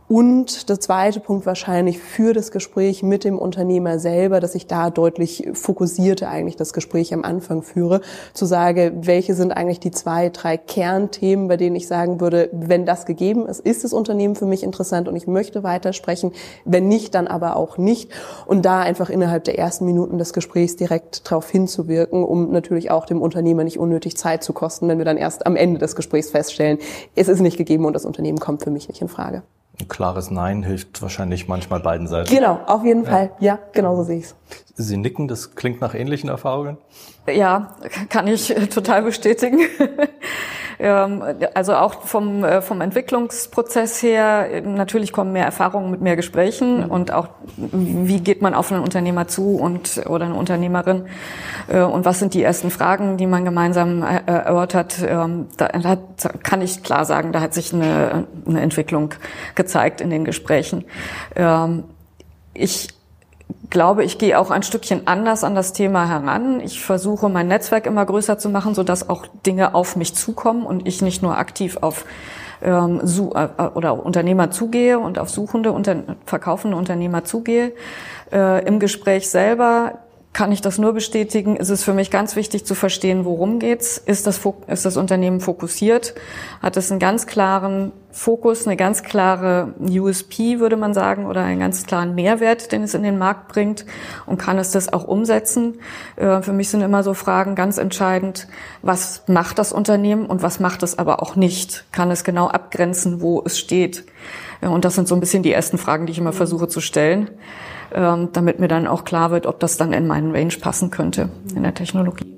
Und 0.09 0.69
der 0.69 0.79
zweite 0.79 1.19
Punkt 1.19 1.45
wahrscheinlich 1.45 1.99
für 1.99 2.31
das 2.31 2.51
Gespräch 2.51 3.03
mit 3.03 3.25
dem 3.25 3.37
Unternehmer 3.37 3.99
selber, 3.99 4.39
dass 4.39 4.55
ich 4.55 4.65
da 4.65 4.89
deutlich 4.89 5.49
fokussierter 5.51 6.29
eigentlich 6.29 6.55
das 6.55 6.71
Gespräch 6.71 7.13
am 7.13 7.25
Anfang 7.25 7.61
führe, 7.61 7.99
zu 8.33 8.45
sagen, 8.45 9.05
welche 9.05 9.33
sind 9.33 9.51
eigentlich 9.51 9.81
die 9.81 9.91
zwei, 9.91 10.29
drei 10.29 10.55
Kernthemen, 10.55 11.49
bei 11.49 11.57
denen 11.57 11.75
ich 11.75 11.89
sagen 11.89 12.21
würde, 12.21 12.49
wenn 12.53 12.85
das 12.85 13.05
gegeben 13.05 13.47
ist, 13.47 13.59
ist 13.59 13.83
das 13.83 13.91
Unternehmen 13.91 14.35
für 14.37 14.45
mich 14.45 14.63
interessant 14.63 15.09
und 15.09 15.17
ich 15.17 15.27
möchte 15.27 15.63
weitersprechen. 15.63 16.31
Wenn 16.63 16.87
nicht, 16.87 17.13
dann 17.13 17.27
aber 17.27 17.57
auch 17.57 17.77
nicht. 17.77 18.09
Und 18.45 18.63
da 18.63 18.79
einfach 18.79 19.09
innerhalb 19.09 19.43
der 19.43 19.59
ersten 19.59 19.83
Minuten 19.83 20.17
des 20.17 20.31
Gesprächs 20.31 20.77
direkt 20.77 21.29
darauf 21.29 21.49
hinzuwirken, 21.49 22.23
um 22.23 22.49
natürlich 22.53 22.91
auch 22.91 23.05
dem 23.05 23.21
Unternehmer 23.21 23.65
nicht 23.65 23.77
unnötig 23.77 24.15
Zeit 24.15 24.41
zu 24.41 24.53
kosten, 24.53 24.87
wenn 24.87 24.99
wir 24.99 25.05
dann 25.05 25.17
erst 25.17 25.45
am 25.45 25.57
Ende 25.57 25.81
des 25.81 25.97
Gesprächs 25.97 26.29
feststellen, 26.29 26.77
es 27.15 27.27
ist 27.27 27.41
nicht 27.41 27.57
gegeben 27.57 27.83
und 27.83 27.91
das 27.91 28.05
Unternehmen 28.05 28.39
kommt 28.39 28.63
für 28.63 28.71
mich 28.71 28.87
nicht 28.87 29.01
in 29.01 29.09
Frage. 29.09 29.43
Ein 29.79 29.87
klares 29.87 30.31
Nein 30.31 30.63
hilft 30.63 31.01
wahrscheinlich 31.01 31.47
manchmal 31.47 31.79
beiden 31.79 32.07
Seiten. 32.07 32.33
Genau, 32.33 32.59
auf 32.65 32.83
jeden 32.83 33.03
ja. 33.03 33.09
Fall. 33.09 33.31
Ja, 33.39 33.59
genau 33.73 33.95
so 33.95 34.03
sehe 34.03 34.19
ich 34.19 34.25
es. 34.25 34.35
Sie 34.75 34.97
nicken, 34.97 35.27
das 35.27 35.55
klingt 35.55 35.81
nach 35.81 35.93
ähnlichen 35.93 36.29
Erfahrungen? 36.29 36.77
Ja, 37.27 37.75
kann 38.09 38.27
ich 38.27 38.53
total 38.73 39.03
bestätigen. 39.03 39.59
Ähm, 40.79 41.23
also 41.55 41.73
auch 41.73 42.03
vom, 42.03 42.43
äh, 42.43 42.61
vom 42.61 42.81
Entwicklungsprozess 42.81 44.03
her, 44.03 44.61
natürlich 44.63 45.11
kommen 45.11 45.31
mehr 45.31 45.45
Erfahrungen 45.45 45.89
mit 45.89 46.01
mehr 46.01 46.15
Gesprächen 46.15 46.85
mhm. 46.85 46.91
und 46.91 47.11
auch, 47.11 47.29
wie 47.55 48.19
geht 48.19 48.43
man 48.43 48.53
auf 48.53 48.71
einen 48.71 48.83
Unternehmer 48.83 49.27
zu 49.27 49.55
und 49.55 50.05
oder 50.05 50.25
eine 50.25 50.35
Unternehmerin 50.35 51.05
äh, 51.67 51.81
und 51.81 52.05
was 52.05 52.19
sind 52.19 52.35
die 52.35 52.43
ersten 52.43 52.69
Fragen, 52.69 53.17
die 53.17 53.25
man 53.25 53.43
gemeinsam 53.43 54.03
äh, 54.03 54.21
erörtert. 54.27 54.97
Ähm, 55.01 55.47
da 55.57 55.67
kann 56.43 56.61
ich 56.61 56.83
klar 56.83 57.05
sagen, 57.05 57.31
da 57.31 57.41
hat 57.41 57.55
sich 57.55 57.73
eine, 57.73 58.27
eine 58.45 58.61
Entwicklung 58.61 59.15
gezeigt 59.55 59.99
in 59.99 60.11
den 60.11 60.25
Gesprächen. 60.25 60.85
Ähm, 61.35 61.85
ich 62.53 62.89
glaube, 63.69 64.03
ich 64.03 64.17
gehe 64.17 64.39
auch 64.39 64.51
ein 64.51 64.63
Stückchen 64.63 65.07
anders 65.07 65.43
an 65.43 65.55
das 65.55 65.73
Thema 65.73 66.07
heran. 66.07 66.61
Ich 66.61 66.81
versuche, 66.81 67.29
mein 67.29 67.47
Netzwerk 67.47 67.85
immer 67.85 68.05
größer 68.05 68.37
zu 68.37 68.49
machen, 68.49 68.75
sodass 68.75 69.09
auch 69.09 69.25
Dinge 69.45 69.75
auf 69.75 69.95
mich 69.95 70.15
zukommen 70.15 70.65
und 70.65 70.87
ich 70.87 71.01
nicht 71.01 71.21
nur 71.21 71.37
aktiv 71.37 71.77
auf 71.81 72.05
ähm, 72.61 73.01
äh, 73.01 73.63
oder 73.75 74.03
Unternehmer 74.05 74.51
zugehe 74.51 74.99
und 74.99 75.19
auf 75.19 75.29
suchende, 75.29 75.71
unter, 75.71 76.03
verkaufende 76.25 76.77
Unternehmer 76.77 77.23
zugehe. 77.23 77.73
Äh, 78.31 78.65
Im 78.65 78.79
Gespräch 78.79 79.29
selber 79.29 79.99
kann 80.37 80.51
ich 80.51 80.61
das 80.61 80.77
nur 80.77 80.93
bestätigen. 80.93 81.55
Ist 81.55 81.71
es 81.71 81.83
für 81.83 81.93
mich 81.93 82.11
ganz 82.11 82.35
wichtig 82.35 82.63
zu 82.63 82.75
verstehen, 82.75 83.25
worum 83.25 83.57
geht's? 83.57 83.97
Ist 83.97 84.27
das, 84.27 84.39
ist 84.67 84.85
das 84.85 84.95
Unternehmen 84.95 85.39
fokussiert? 85.39 86.13
Hat 86.61 86.77
es 86.77 86.91
einen 86.91 86.99
ganz 86.99 87.25
klaren 87.25 87.91
Fokus, 88.11 88.67
eine 88.67 88.77
ganz 88.77 89.01
klare 89.01 89.73
USP, 89.79 90.59
würde 90.59 90.77
man 90.77 90.93
sagen, 90.93 91.25
oder 91.25 91.41
einen 91.41 91.59
ganz 91.59 91.87
klaren 91.87 92.13
Mehrwert, 92.13 92.71
den 92.71 92.83
es 92.83 92.93
in 92.93 93.01
den 93.01 93.17
Markt 93.17 93.47
bringt? 93.47 93.87
Und 94.27 94.37
kann 94.37 94.59
es 94.59 94.69
das 94.69 94.93
auch 94.93 95.05
umsetzen? 95.05 95.79
Äh, 96.17 96.43
für 96.43 96.53
mich 96.53 96.69
sind 96.69 96.81
immer 96.81 97.01
so 97.01 97.15
Fragen 97.15 97.55
ganz 97.55 97.79
entscheidend. 97.79 98.47
Was 98.83 99.23
macht 99.25 99.57
das 99.57 99.73
Unternehmen 99.73 100.27
und 100.27 100.43
was 100.43 100.59
macht 100.59 100.83
es 100.83 100.99
aber 100.99 101.23
auch 101.23 101.35
nicht? 101.35 101.85
Kann 101.91 102.11
es 102.11 102.23
genau 102.23 102.47
abgrenzen, 102.47 103.21
wo 103.21 103.41
es 103.43 103.57
steht? 103.57 104.05
Und 104.61 104.85
das 104.85 104.93
sind 104.93 105.07
so 105.07 105.15
ein 105.15 105.19
bisschen 105.19 105.41
die 105.41 105.51
ersten 105.51 105.79
Fragen, 105.79 106.05
die 106.05 106.11
ich 106.11 106.19
immer 106.19 106.31
versuche 106.31 106.67
zu 106.67 106.79
stellen 106.79 107.31
ähm, 107.93 108.29
damit 108.33 108.59
mir 108.59 108.67
dann 108.67 108.87
auch 108.87 109.03
klar 109.03 109.31
wird, 109.31 109.45
ob 109.45 109.59
das 109.59 109.77
dann 109.77 109.93
in 109.93 110.07
meinen 110.07 110.31
Range 110.35 110.53
passen 110.59 110.91
könnte 110.91 111.29
in 111.55 111.63
der 111.63 111.73
Technologie. 111.73 112.37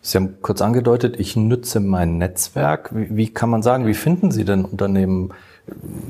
Sie 0.00 0.16
haben 0.16 0.36
kurz 0.42 0.62
angedeutet, 0.62 1.18
ich 1.18 1.36
nütze 1.36 1.80
mein 1.80 2.18
Netzwerk. 2.18 2.90
Wie, 2.94 3.16
wie 3.16 3.32
kann 3.32 3.50
man 3.50 3.62
sagen, 3.62 3.86
wie 3.86 3.94
finden 3.94 4.30
Sie 4.30 4.44
denn 4.44 4.64
Unternehmen? 4.64 5.32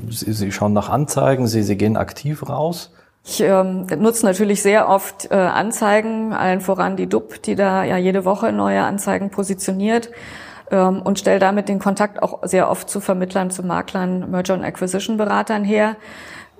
Sie, 0.09 0.31
Sie 0.33 0.51
schauen 0.51 0.73
nach 0.73 0.89
Anzeigen, 0.89 1.47
Sie, 1.47 1.63
Sie 1.63 1.77
gehen 1.77 1.97
aktiv 1.97 2.47
raus? 2.47 2.91
Ich 3.25 3.39
ähm, 3.39 3.87
nutze 3.99 4.25
natürlich 4.25 4.61
sehr 4.61 4.89
oft 4.89 5.31
äh, 5.31 5.35
Anzeigen, 5.35 6.33
allen 6.33 6.59
voran 6.59 6.97
die 6.97 7.07
DUB, 7.07 7.41
die 7.41 7.55
da 7.55 7.83
ja 7.85 7.97
jede 7.97 8.25
Woche 8.25 8.51
neue 8.51 8.83
Anzeigen 8.83 9.29
positioniert 9.29 10.11
ähm, 10.71 11.01
und 11.01 11.19
stelle 11.19 11.39
damit 11.39 11.69
den 11.69 11.79
Kontakt 11.79 12.21
auch 12.21 12.39
sehr 12.43 12.69
oft 12.69 12.89
zu 12.89 12.99
Vermittlern, 12.99 13.49
zu 13.49 13.63
Maklern, 13.63 14.29
Merger- 14.29 14.55
und 14.55 14.63
Acquisition-Beratern 14.63 15.63
her. 15.63 15.95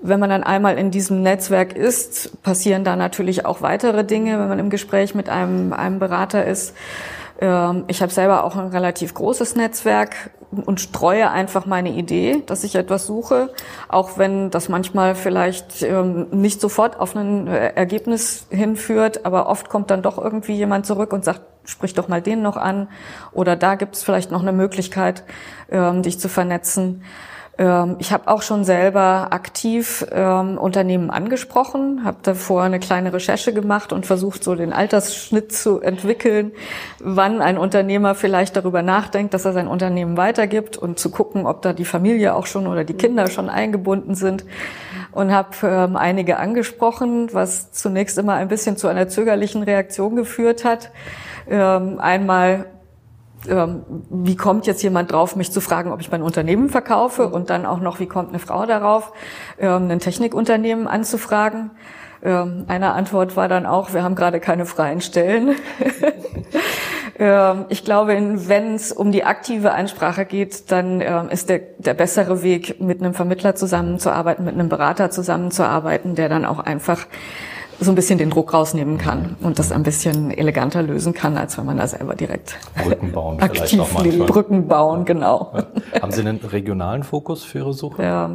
Wenn 0.06 0.20
man 0.20 0.28
dann 0.28 0.42
einmal 0.42 0.76
in 0.76 0.90
diesem 0.90 1.22
Netzwerk 1.22 1.74
ist, 1.74 2.42
passieren 2.42 2.84
da 2.84 2.94
natürlich 2.94 3.46
auch 3.46 3.62
weitere 3.62 4.04
Dinge, 4.04 4.38
wenn 4.38 4.48
man 4.48 4.58
im 4.58 4.68
Gespräch 4.68 5.14
mit 5.14 5.30
einem, 5.30 5.72
einem 5.72 5.98
Berater 5.98 6.44
ist. 6.44 6.74
Ähm, 7.40 7.84
ich 7.86 8.02
habe 8.02 8.12
selber 8.12 8.44
auch 8.44 8.54
ein 8.54 8.66
relativ 8.66 9.14
großes 9.14 9.56
Netzwerk 9.56 10.30
und 10.66 10.82
streue 10.82 11.30
einfach 11.30 11.64
meine 11.64 11.88
Idee, 11.88 12.42
dass 12.44 12.64
ich 12.64 12.74
etwas 12.74 13.06
suche, 13.06 13.48
auch 13.88 14.18
wenn 14.18 14.50
das 14.50 14.68
manchmal 14.68 15.14
vielleicht 15.14 15.82
ähm, 15.82 16.26
nicht 16.32 16.60
sofort 16.60 17.00
auf 17.00 17.16
ein 17.16 17.46
äh, 17.46 17.70
Ergebnis 17.70 18.46
hinführt, 18.50 19.24
aber 19.24 19.48
oft 19.48 19.70
kommt 19.70 19.90
dann 19.90 20.02
doch 20.02 20.18
irgendwie 20.18 20.52
jemand 20.52 20.84
zurück 20.84 21.14
und 21.14 21.24
sagt, 21.24 21.40
sprich 21.64 21.94
doch 21.94 22.08
mal 22.08 22.20
den 22.20 22.42
noch 22.42 22.58
an 22.58 22.88
oder 23.32 23.56
da 23.56 23.74
gibt 23.74 23.96
es 23.96 24.04
vielleicht 24.04 24.30
noch 24.30 24.42
eine 24.42 24.52
Möglichkeit, 24.52 25.24
ähm, 25.70 26.02
dich 26.02 26.20
zu 26.20 26.28
vernetzen. 26.28 27.02
Ähm, 27.56 27.96
ich 27.98 28.12
habe 28.12 28.28
auch 28.28 28.42
schon 28.42 28.64
selber 28.64 29.28
aktiv 29.30 30.04
ähm, 30.10 30.58
Unternehmen 30.58 31.10
angesprochen, 31.10 32.04
habe 32.04 32.18
davor 32.22 32.62
eine 32.62 32.80
kleine 32.80 33.12
Recherche 33.12 33.52
gemacht 33.52 33.92
und 33.92 34.06
versucht, 34.06 34.42
so 34.42 34.54
den 34.54 34.72
Altersschnitt 34.72 35.52
zu 35.52 35.80
entwickeln, 35.80 36.52
wann 36.98 37.40
ein 37.40 37.58
Unternehmer 37.58 38.14
vielleicht 38.14 38.56
darüber 38.56 38.82
nachdenkt, 38.82 39.34
dass 39.34 39.44
er 39.44 39.52
sein 39.52 39.68
Unternehmen 39.68 40.16
weitergibt 40.16 40.76
und 40.76 40.98
zu 40.98 41.10
gucken, 41.10 41.46
ob 41.46 41.62
da 41.62 41.72
die 41.72 41.84
Familie 41.84 42.34
auch 42.34 42.46
schon 42.46 42.66
oder 42.66 42.84
die 42.84 42.94
Kinder 42.94 43.28
schon 43.28 43.48
eingebunden 43.48 44.14
sind. 44.14 44.44
Und 45.12 45.30
habe 45.30 45.50
ähm, 45.62 45.96
einige 45.96 46.38
angesprochen, 46.38 47.32
was 47.32 47.70
zunächst 47.70 48.18
immer 48.18 48.34
ein 48.34 48.48
bisschen 48.48 48.76
zu 48.76 48.88
einer 48.88 49.08
zögerlichen 49.08 49.62
Reaktion 49.62 50.16
geführt 50.16 50.64
hat. 50.64 50.90
Ähm, 51.48 52.00
einmal 52.00 52.66
wie 53.46 54.36
kommt 54.36 54.66
jetzt 54.66 54.82
jemand 54.82 55.12
drauf, 55.12 55.36
mich 55.36 55.52
zu 55.52 55.60
fragen, 55.60 55.92
ob 55.92 56.00
ich 56.00 56.10
mein 56.10 56.22
Unternehmen 56.22 56.68
verkaufe 56.68 57.28
und 57.28 57.50
dann 57.50 57.66
auch 57.66 57.80
noch, 57.80 58.00
wie 58.00 58.06
kommt 58.06 58.30
eine 58.30 58.38
Frau 58.38 58.66
darauf, 58.66 59.12
ähm, 59.58 59.90
ein 59.90 60.00
Technikunternehmen 60.00 60.86
anzufragen. 60.86 61.70
Ähm, 62.22 62.64
eine 62.68 62.92
Antwort 62.92 63.36
war 63.36 63.48
dann 63.48 63.66
auch, 63.66 63.92
wir 63.92 64.02
haben 64.02 64.14
gerade 64.14 64.40
keine 64.40 64.66
freien 64.66 65.00
Stellen. 65.00 65.56
ich 67.68 67.84
glaube, 67.84 68.16
wenn 68.48 68.74
es 68.74 68.90
um 68.90 69.12
die 69.12 69.22
aktive 69.22 69.72
Ansprache 69.72 70.24
geht, 70.24 70.72
dann 70.72 71.00
ist 71.28 71.48
der, 71.48 71.60
der 71.78 71.94
bessere 71.94 72.42
Weg, 72.42 72.80
mit 72.80 73.00
einem 73.00 73.14
Vermittler 73.14 73.54
zusammenzuarbeiten, 73.54 74.44
mit 74.44 74.54
einem 74.54 74.68
Berater 74.68 75.12
zusammenzuarbeiten, 75.12 76.16
der 76.16 76.28
dann 76.28 76.44
auch 76.44 76.58
einfach 76.58 77.06
so 77.84 77.92
ein 77.92 77.94
bisschen 77.94 78.18
den 78.18 78.30
Druck 78.30 78.52
rausnehmen 78.52 78.98
kann 78.98 79.36
und 79.40 79.58
das 79.58 79.70
ein 79.72 79.82
bisschen 79.82 80.30
eleganter 80.30 80.82
lösen 80.82 81.14
kann, 81.14 81.36
als 81.36 81.56
wenn 81.58 81.66
man 81.66 81.76
da 81.76 81.86
selber 81.86 82.14
direkt 82.14 82.56
Brücken 82.82 83.12
bauen, 83.12 83.40
aktiv 83.40 83.80
Brücken 84.26 84.66
bauen, 84.66 85.04
genau. 85.04 85.52
Ja. 85.54 85.66
Haben 86.02 86.12
Sie 86.12 86.20
einen 86.20 86.38
regionalen 86.38 87.02
Fokus 87.02 87.44
für 87.44 87.58
Ihre 87.58 87.72
Suche? 87.72 88.02
Ja, 88.02 88.30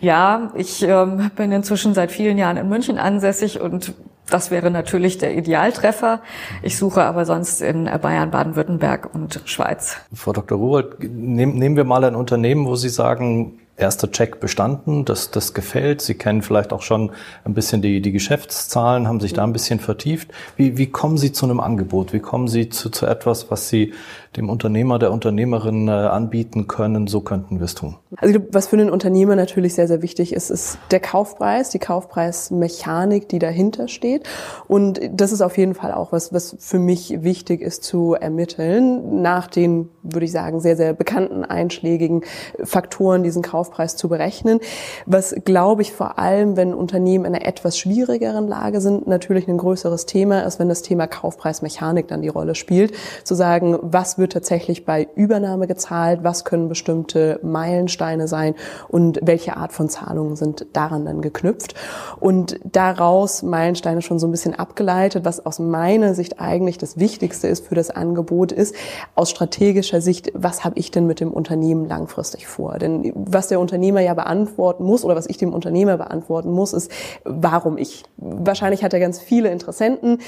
ja 0.00 0.52
ich 0.54 0.82
ähm, 0.82 1.30
bin 1.36 1.52
inzwischen 1.52 1.94
seit 1.94 2.10
vielen 2.10 2.38
Jahren 2.38 2.56
in 2.56 2.68
München 2.68 2.98
ansässig 2.98 3.60
und 3.60 3.94
das 4.30 4.50
wäre 4.50 4.70
natürlich 4.70 5.18
der 5.18 5.36
Idealtreffer. 5.36 6.20
Ich 6.62 6.76
suche 6.76 7.02
aber 7.04 7.24
sonst 7.24 7.62
in 7.62 7.84
Bayern, 7.84 8.30
Baden-Württemberg 8.30 9.14
und 9.14 9.40
Schweiz. 9.46 9.96
Frau 10.12 10.32
Dr. 10.32 10.58
Ruholt, 10.58 11.02
nehmen 11.02 11.76
wir 11.76 11.84
mal 11.84 12.04
ein 12.04 12.14
Unternehmen, 12.14 12.66
wo 12.66 12.76
Sie 12.76 12.90
sagen, 12.90 13.58
erster 13.78 14.10
Check 14.10 14.40
bestanden, 14.40 15.04
das, 15.04 15.30
das 15.30 15.54
gefällt. 15.54 16.02
Sie 16.02 16.14
kennen 16.14 16.42
vielleicht 16.42 16.72
auch 16.72 16.82
schon 16.82 17.12
ein 17.44 17.54
bisschen 17.54 17.80
die, 17.80 18.02
die 18.02 18.12
Geschäftszahlen, 18.12 19.06
haben 19.06 19.20
sich 19.20 19.32
da 19.32 19.44
ein 19.44 19.52
bisschen 19.52 19.80
vertieft. 19.80 20.30
Wie, 20.56 20.76
wie 20.76 20.90
kommen 20.90 21.16
Sie 21.16 21.32
zu 21.32 21.46
einem 21.46 21.60
Angebot? 21.60 22.12
Wie 22.12 22.20
kommen 22.20 22.48
Sie 22.48 22.68
zu, 22.68 22.90
zu 22.90 23.06
etwas, 23.06 23.50
was 23.50 23.68
Sie 23.68 23.94
dem 24.36 24.50
Unternehmer, 24.50 24.98
der 24.98 25.12
Unternehmerin 25.12 25.88
äh, 25.88 25.92
anbieten 25.92 26.66
können? 26.66 27.06
So 27.06 27.20
könnten 27.20 27.58
wir 27.58 27.64
es 27.64 27.74
tun. 27.74 27.96
Also 28.16 28.40
was 28.50 28.68
für 28.68 28.76
einen 28.76 28.90
Unternehmer 28.90 29.36
natürlich 29.36 29.74
sehr, 29.74 29.86
sehr 29.86 30.02
wichtig 30.02 30.32
ist, 30.32 30.50
ist 30.50 30.78
der 30.90 31.00
Kaufpreis, 31.00 31.70
die 31.70 31.78
Kaufpreismechanik, 31.78 33.28
die 33.28 33.38
dahinter 33.38 33.88
steht. 33.88 34.28
Und 34.66 35.00
das 35.12 35.32
ist 35.32 35.40
auf 35.40 35.56
jeden 35.56 35.74
Fall 35.74 35.92
auch 35.92 36.12
was, 36.12 36.32
was 36.32 36.56
für 36.58 36.78
mich 36.78 37.22
wichtig 37.22 37.60
ist 37.60 37.84
zu 37.84 38.14
ermitteln. 38.14 39.22
Nach 39.22 39.46
den, 39.46 39.88
würde 40.02 40.24
ich 40.24 40.32
sagen, 40.32 40.60
sehr, 40.60 40.76
sehr 40.76 40.94
bekannten 40.94 41.44
einschlägigen 41.44 42.22
Faktoren, 42.64 43.22
diesen 43.22 43.42
Kauf 43.42 43.68
Kaufpreis 43.68 43.96
zu 43.96 44.08
berechnen. 44.08 44.60
Was, 45.06 45.34
glaube 45.44 45.82
ich, 45.82 45.92
vor 45.92 46.18
allem, 46.18 46.56
wenn 46.56 46.74
Unternehmen 46.74 47.24
in 47.24 47.34
einer 47.34 47.44
etwas 47.44 47.78
schwierigeren 47.78 48.48
Lage 48.48 48.80
sind, 48.80 49.06
natürlich 49.06 49.48
ein 49.48 49.58
größeres 49.58 50.06
Thema 50.06 50.42
ist, 50.42 50.58
wenn 50.58 50.68
das 50.68 50.82
Thema 50.82 51.06
Kaufpreismechanik 51.06 52.08
dann 52.08 52.22
die 52.22 52.28
Rolle 52.28 52.54
spielt. 52.54 52.92
Zu 53.24 53.34
sagen, 53.34 53.78
was 53.82 54.17
wird 54.18 54.32
tatsächlich 54.32 54.84
bei 54.86 55.06
Übernahme 55.14 55.66
gezahlt, 55.66 56.20
was 56.22 56.44
können 56.44 56.68
bestimmte 56.68 57.38
Meilensteine 57.42 58.26
sein 58.26 58.54
und 58.88 59.20
welche 59.22 59.56
Art 59.56 59.72
von 59.72 59.88
Zahlungen 59.88 60.36
sind 60.36 60.66
daran 60.72 61.04
dann 61.04 61.20
geknüpft. 61.20 61.74
Und 62.18 62.58
daraus 62.64 63.42
Meilensteine 63.42 64.02
schon 64.02 64.18
so 64.18 64.26
ein 64.26 64.30
bisschen 64.30 64.54
abgeleitet, 64.54 65.24
was 65.26 65.44
aus 65.44 65.58
meiner 65.58 66.14
Sicht 66.14 66.40
eigentlich 66.40 66.78
das 66.78 66.98
Wichtigste 66.98 67.48
ist 67.48 67.66
für 67.66 67.74
das 67.74 67.90
Angebot, 67.90 68.50
ist 68.50 68.74
aus 69.14 69.30
strategischer 69.30 70.00
Sicht, 70.00 70.32
was 70.34 70.64
habe 70.64 70.78
ich 70.78 70.90
denn 70.90 71.06
mit 71.06 71.20
dem 71.20 71.32
Unternehmen 71.32 71.86
langfristig 71.86 72.46
vor? 72.46 72.78
Denn 72.78 73.12
was 73.14 73.48
der 73.48 73.58
der 73.58 73.62
Unternehmer 73.62 74.00
ja 74.00 74.14
beantworten 74.14 74.84
muss 74.84 75.04
oder 75.04 75.16
was 75.16 75.26
ich 75.26 75.36
dem 75.36 75.52
Unternehmer 75.52 75.96
beantworten 75.96 76.52
muss, 76.52 76.72
ist, 76.72 76.90
warum 77.24 77.76
ich. 77.76 78.04
Wahrscheinlich 78.16 78.84
hat 78.84 78.92
er 78.92 79.00
ganz 79.00 79.18
viele 79.18 79.50
Interessenten. 79.50 80.20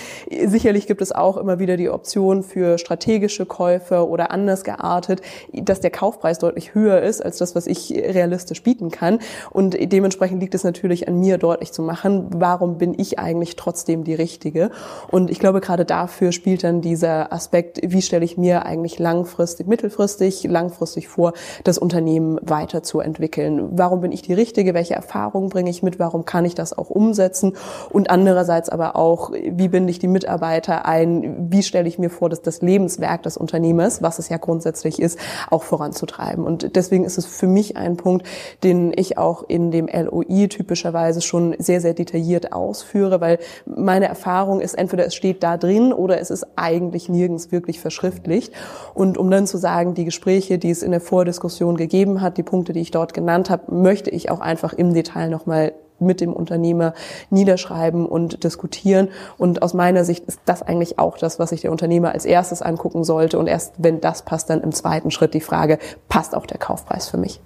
Sicherlich 0.47 0.89
gibt 0.89 1.01
es 1.01 1.13
auch 1.13 1.37
immer 1.37 1.61
wieder 1.61 1.77
die 1.77 1.89
Option 1.89 2.43
für 2.43 2.77
strategische 2.79 3.47
Käufe 3.47 3.80
oder 3.91 4.31
anders 4.31 4.65
geartet, 4.65 5.23
dass 5.53 5.81
der 5.81 5.91
Kaufpreis 5.91 6.39
deutlich 6.39 6.75
höher 6.75 7.01
ist 7.01 7.25
als 7.25 7.39
das, 7.39 7.55
was 7.55 7.67
ich 7.67 7.93
realistisch 7.93 8.63
bieten 8.63 8.91
kann. 8.91 9.19
Und 9.51 9.77
dementsprechend 9.81 10.41
liegt 10.41 10.55
es 10.55 10.65
natürlich 10.65 11.09
an 11.09 11.19
mir, 11.19 11.39
deutlich 11.39 11.73
zu 11.73 11.83
machen, 11.83 12.27
warum 12.35 12.79
bin 12.79 12.95
ich 12.99 13.19
eigentlich 13.19 13.57
trotzdem 13.57 14.05
die 14.05 14.15
Richtige. 14.15 14.71
Und 15.11 15.31
ich 15.31 15.39
glaube, 15.39 15.61
gerade 15.61 15.85
dafür 15.85 16.33
spielt 16.33 16.65
dann 16.65 16.81
dieser 16.81 17.33
Aspekt, 17.33 17.81
wie 17.83 18.03
stelle 18.03 18.25
ich 18.25 18.37
mir 18.37 18.67
eigentlich 18.67 18.99
langfristig, 18.99 19.67
mittelfristig, 19.67 20.45
langfristig 20.45 21.09
vor, 21.09 21.33
das 21.65 21.79
Unternehmen 21.79 22.39
weiterzuentwickeln 22.43 23.31
entwickeln. 23.31 23.69
Warum 23.73 24.01
bin 24.01 24.13
ich 24.13 24.23
die 24.23 24.33
Richtige? 24.33 24.75
Welche 24.75 24.95
Erfahrungen 24.95 25.49
bringe 25.49 25.71
ich 25.71 25.83
mit? 25.83 25.99
Warum 25.99 26.25
kann 26.25 26.45
ich 26.45 26.55
das 26.55 26.77
auch 26.77 26.91
umsetzen? 26.91 27.57
Und 27.91 28.11
andererseits 28.11 28.69
aber 28.69 28.97
auch, 28.97 29.33
wie 29.33 29.69
binde 29.69 29.91
ich 29.91 29.99
die 29.99 30.09
Mitarbeiter 30.09 30.87
ein? 30.87 31.51
Wie 31.51 31.63
stelle 31.63 31.89
ich 31.89 31.99
mir 31.99 32.11
vor, 32.11 32.29
dass 32.29 32.43
das 32.43 32.63
Lebenswerk 32.63 33.23
des 33.23 33.37
Unternehmens, 33.37 33.70
was 33.79 34.19
es 34.19 34.29
ja 34.29 34.37
grundsätzlich 34.37 35.01
ist, 35.01 35.19
auch 35.51 35.63
voranzutreiben? 35.63 36.45
Und 36.45 36.77
deswegen 36.77 37.05
ist 37.05 37.19
es 37.19 37.27
für 37.27 37.47
mich 37.47 37.77
ein 37.77 37.97
Punkt, 37.97 38.27
den 38.63 38.93
ich 38.95 39.19
auch 39.19 39.45
in 39.47 39.71
dem 39.71 39.87
LOI 39.87 40.49
typischerweise 40.49 41.21
schon 41.21 41.55
sehr, 41.59 41.81
sehr 41.81 41.95
detailliert 41.95 42.53
ausführe, 42.53 43.21
weil 43.21 43.39
meine 43.67 44.07
Erfahrung 44.07 44.61
ist, 44.61 44.75
entweder 44.75 45.07
es 45.07 45.15
steht 45.15 45.43
da 45.43 45.57
drin 45.57 45.93
oder 45.93 46.21
es 46.21 46.31
ist 46.31 46.47
eigentlich 46.57 47.09
nirgends 47.09 47.53
wirklich 47.53 47.81
verschriftlicht. 47.81 48.53
Und 48.95 49.19
um 49.19 49.31
dann 49.31 49.47
zu 49.47 49.59
sagen, 49.59 49.95
die 49.95 50.05
Gespräche, 50.05 50.59
die 50.59 50.71
es 50.71 50.83
in 50.83 50.91
der 50.91 51.01
Vordiskussion 51.01 51.77
gegeben 51.77 52.21
hat, 52.21 52.37
die 52.37 52.43
Punkte, 52.43 52.73
die 52.73 52.81
ich 52.81 52.91
dort 52.91 53.15
genannt 53.15 53.51
habe, 53.51 53.75
möchte 53.75 54.11
ich 54.11 54.31
auch 54.31 54.41
einfach 54.41 54.73
im 54.73 54.95
Detail 54.95 55.29
nochmal 55.29 55.73
mit 56.01 56.21
dem 56.21 56.33
Unternehmer 56.33 56.95
niederschreiben 57.31 58.07
und 58.07 58.45
diskutieren. 58.45 59.09
Und 59.39 59.63
aus 59.63 59.75
meiner 59.75 60.05
Sicht 60.05 60.25
ist 60.25 60.41
das 60.45 60.63
eigentlich 60.63 60.99
auch 60.99 61.19
das, 61.19 61.39
was 61.39 61.51
sich 61.51 61.61
der 61.61 61.73
Unternehmer 61.73 62.13
als 62.13 62.25
erstes 62.25 62.63
angucken 62.63 63.05
sollte. 63.05 63.39
Und 63.39 63.47
erst 63.47 63.75
wenn 63.79 64.01
das 64.01 64.23
passt, 64.23 64.51
dann 64.51 64.61
im 64.63 64.73
zweiten 64.73 65.11
Schritt 65.11 65.35
die 65.35 65.41
Frage, 65.41 65.79
passt 66.09 66.35
auch 66.35 66.47
der 66.47 66.59
Kaufpreis 66.59 67.09
für 67.09 67.19
mich? 67.19 67.41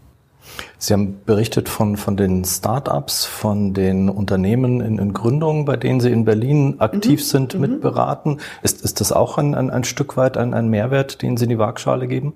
Sie 0.79 0.93
haben 0.93 1.21
berichtet 1.25 1.69
von, 1.69 1.97
von 1.97 2.17
den 2.17 2.45
Start-ups, 2.45 3.25
von 3.25 3.73
den 3.73 4.09
Unternehmen 4.09 4.81
in, 4.81 4.99
in 4.99 5.13
Gründung, 5.13 5.65
bei 5.65 5.77
denen 5.77 6.01
Sie 6.01 6.11
in 6.11 6.25
Berlin 6.25 6.77
aktiv 6.79 7.21
mhm. 7.21 7.25
sind, 7.25 7.59
mit 7.59 7.71
mhm. 7.71 7.81
beraten. 7.81 8.39
Ist, 8.63 8.83
ist 8.83 9.01
das 9.01 9.13
auch 9.13 9.39
ein, 9.39 9.55
ein, 9.55 9.71
ein 9.71 9.85
Stück 9.85 10.17
weit 10.17 10.37
ein, 10.37 10.55
ein 10.55 10.69
Mehrwert, 10.69 11.23
den 11.23 11.37
Sie 11.37 11.45
in 11.45 11.51
die 11.51 11.59
Waagschale 11.59 12.07
geben? 12.07 12.35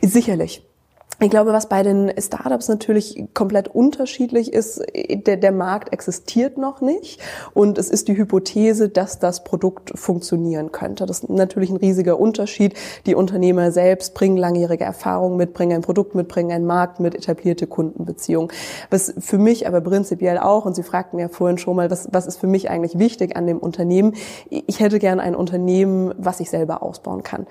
Sicherlich. 0.00 0.62
Ich 1.22 1.30
glaube, 1.30 1.52
was 1.52 1.68
bei 1.68 1.84
den 1.84 2.12
Startups 2.18 2.66
natürlich 2.66 3.26
komplett 3.32 3.68
unterschiedlich 3.68 4.52
ist, 4.52 4.82
der, 4.92 5.36
der 5.36 5.52
Markt 5.52 5.92
existiert 5.92 6.58
noch 6.58 6.80
nicht 6.80 7.20
und 7.54 7.78
es 7.78 7.90
ist 7.90 8.08
die 8.08 8.16
Hypothese, 8.16 8.88
dass 8.88 9.20
das 9.20 9.44
Produkt 9.44 9.96
funktionieren 9.96 10.72
könnte. 10.72 11.06
Das 11.06 11.20
ist 11.20 11.30
natürlich 11.30 11.70
ein 11.70 11.76
riesiger 11.76 12.18
Unterschied. 12.18 12.74
Die 13.06 13.14
Unternehmer 13.14 13.70
selbst 13.70 14.14
bringen 14.14 14.36
langjährige 14.36 14.82
Erfahrungen 14.82 15.36
mit, 15.36 15.52
bringen 15.54 15.76
ein 15.76 15.82
Produkt 15.82 16.16
mit, 16.16 16.26
bringen 16.26 16.50
einen 16.50 16.66
Markt 16.66 16.98
mit, 16.98 17.14
etablierte 17.14 17.68
Kundenbeziehungen. 17.68 18.50
Was 18.90 19.14
für 19.16 19.38
mich 19.38 19.68
aber 19.68 19.80
prinzipiell 19.80 20.38
auch, 20.38 20.64
und 20.64 20.74
Sie 20.74 20.82
fragten 20.82 21.20
ja 21.20 21.28
vorhin 21.28 21.56
schon 21.56 21.76
mal, 21.76 21.88
was, 21.88 22.08
was 22.10 22.26
ist 22.26 22.38
für 22.38 22.48
mich 22.48 22.68
eigentlich 22.68 22.98
wichtig 22.98 23.36
an 23.36 23.46
dem 23.46 23.58
Unternehmen? 23.58 24.16
Ich 24.50 24.80
hätte 24.80 24.98
gern 24.98 25.20
ein 25.20 25.36
Unternehmen, 25.36 26.12
was 26.18 26.40
ich 26.40 26.50
selber 26.50 26.82
ausbauen 26.82 27.22
kann. 27.22 27.46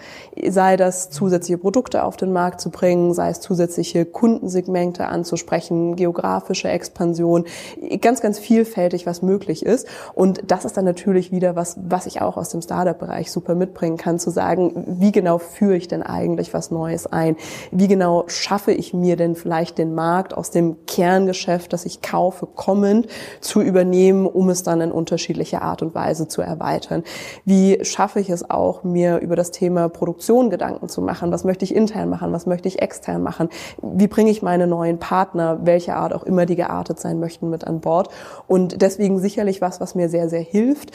Sei 0.49 0.75
das 0.75 1.09
zusätzliche 1.09 1.57
Produkte 1.57 2.03
auf 2.03 2.17
den 2.17 2.33
Markt 2.33 2.59
zu 2.59 2.69
bringen, 2.69 3.13
sei 3.13 3.29
es 3.29 3.39
zusätzliche 3.39 3.61
zusätzliche 3.62 4.06
Kundensegmente 4.06 5.06
anzusprechen, 5.08 5.96
geografische 5.96 6.68
Expansion, 6.70 7.46
ganz, 8.01 8.22
ganz 8.22 8.39
vielfältig, 8.39 9.06
was 9.06 9.22
möglich 9.22 9.63
ist. 9.63 9.88
Und 10.15 10.41
das 10.48 10.65
ist 10.65 10.77
dann 10.77 10.86
natürlich 10.86 11.32
wieder 11.32 11.56
was, 11.56 11.77
was 11.82 12.08
ich 12.08 12.22
auch 12.22 12.38
aus 12.38 12.50
dem 12.50 12.62
Startup-Bereich 12.62 13.32
super 13.32 13.53
mitbringen 13.53 13.98
kann, 13.98 14.18
zu 14.18 14.32
sagen, 14.32 14.98
wie 15.00 15.12
genau 15.12 15.38
führe 15.38 15.75
ich 15.75 15.88
denn 15.88 16.01
eigentlich 16.01 16.56
was 16.56 16.72
Neues 16.72 17.06
ein? 17.06 17.36
Wie 17.72 17.88
genau 17.88 18.24
schaffe 18.27 18.72
ich 18.72 18.96
mir 18.96 19.15
denn 19.15 19.36
vielleicht 19.36 19.77
den 19.77 19.94
Markt 19.94 20.34
aus 20.34 20.50
dem 20.50 20.77
Kerngeschäft, 20.88 21.72
das 21.72 21.86
ich 21.86 22.01
kaufe, 22.01 22.48
kommend 22.48 23.08
zu 23.41 23.62
übernehmen, 23.62 24.25
um 24.25 24.50
es 24.50 24.63
dann 24.63 24.82
in 24.82 24.91
unterschiedlicher 24.91 25.62
Art 25.62 25.84
und 25.84 25.94
Weise 25.94 26.27
zu 26.27 26.41
erweitern? 26.41 27.03
Wie 27.46 27.84
schaffe 27.84 28.20
ich 28.20 28.32
es 28.32 28.50
auch, 28.50 28.84
mir 28.84 29.20
über 29.20 29.36
das 29.36 29.51
Thema 29.51 29.88
Produktion 29.88 30.50
Gedanken 30.50 30.89
zu 30.89 31.01
machen? 31.01 31.32
Was 31.32 31.44
möchte 31.44 31.63
ich 31.63 31.75
intern 31.75 32.10
machen? 32.10 32.34
Was 32.34 32.48
möchte 32.48 32.68
ich 32.68 32.82
extern 32.82 33.22
machen? 33.22 33.50
Wie 33.81 34.08
bringe 34.08 34.31
ich 34.31 34.41
meine 34.41 34.67
neuen 34.67 35.00
Partner, 35.00 35.60
welcher 35.63 35.98
Art 35.98 36.13
auch 36.13 36.24
immer 36.24 36.46
die 36.46 36.55
geartet 36.55 37.00
sein 37.00 37.20
möchten, 37.20 37.50
mit 37.50 37.65
an 37.65 37.81
Bord? 37.81 38.10
Und 38.48 38.81
deswegen 38.81 39.20
sicherlich 39.20 39.62
was, 39.62 39.79
was 39.81 39.96
mir 39.96 40.10
sehr, 40.10 40.29
sehr 40.29 40.41
hilft. 40.41 40.91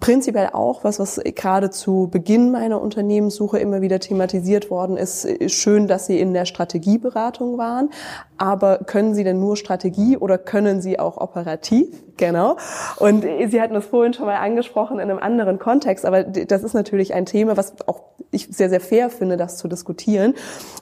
Prinzipiell 0.00 0.50
auch 0.52 0.84
was, 0.84 0.98
was 0.98 1.20
gerade 1.34 1.70
zu 1.70 2.08
Beginn 2.10 2.50
meiner 2.50 2.80
Unternehmenssuche 2.80 3.58
immer 3.58 3.80
wieder 3.80 4.00
thematisiert 4.00 4.70
worden 4.70 4.96
ist. 4.96 5.26
Schön, 5.50 5.86
dass 5.86 6.06
Sie 6.06 6.18
in 6.20 6.32
der 6.34 6.44
Strategieberatung 6.44 7.58
waren. 7.58 7.90
Aber 8.38 8.78
können 8.78 9.14
Sie 9.14 9.22
denn 9.22 9.38
nur 9.38 9.56
Strategie 9.56 10.16
oder 10.16 10.36
können 10.36 10.80
Sie 10.80 10.98
auch 10.98 11.16
operativ? 11.16 11.86
Genau. 12.16 12.56
Und 12.96 13.24
Sie 13.46 13.60
hatten 13.60 13.74
das 13.74 13.86
vorhin 13.86 14.12
schon 14.12 14.26
mal 14.26 14.36
angesprochen 14.36 14.98
in 14.98 15.10
einem 15.10 15.18
anderen 15.18 15.58
Kontext, 15.58 16.04
aber 16.04 16.24
das 16.24 16.62
ist 16.62 16.74
natürlich 16.74 17.14
ein 17.14 17.26
Thema, 17.26 17.56
was 17.56 17.74
auch 17.86 18.02
ich 18.30 18.48
sehr, 18.50 18.68
sehr 18.68 18.80
fair 18.80 19.10
finde, 19.10 19.36
das 19.36 19.58
zu 19.58 19.68
diskutieren 19.68 20.34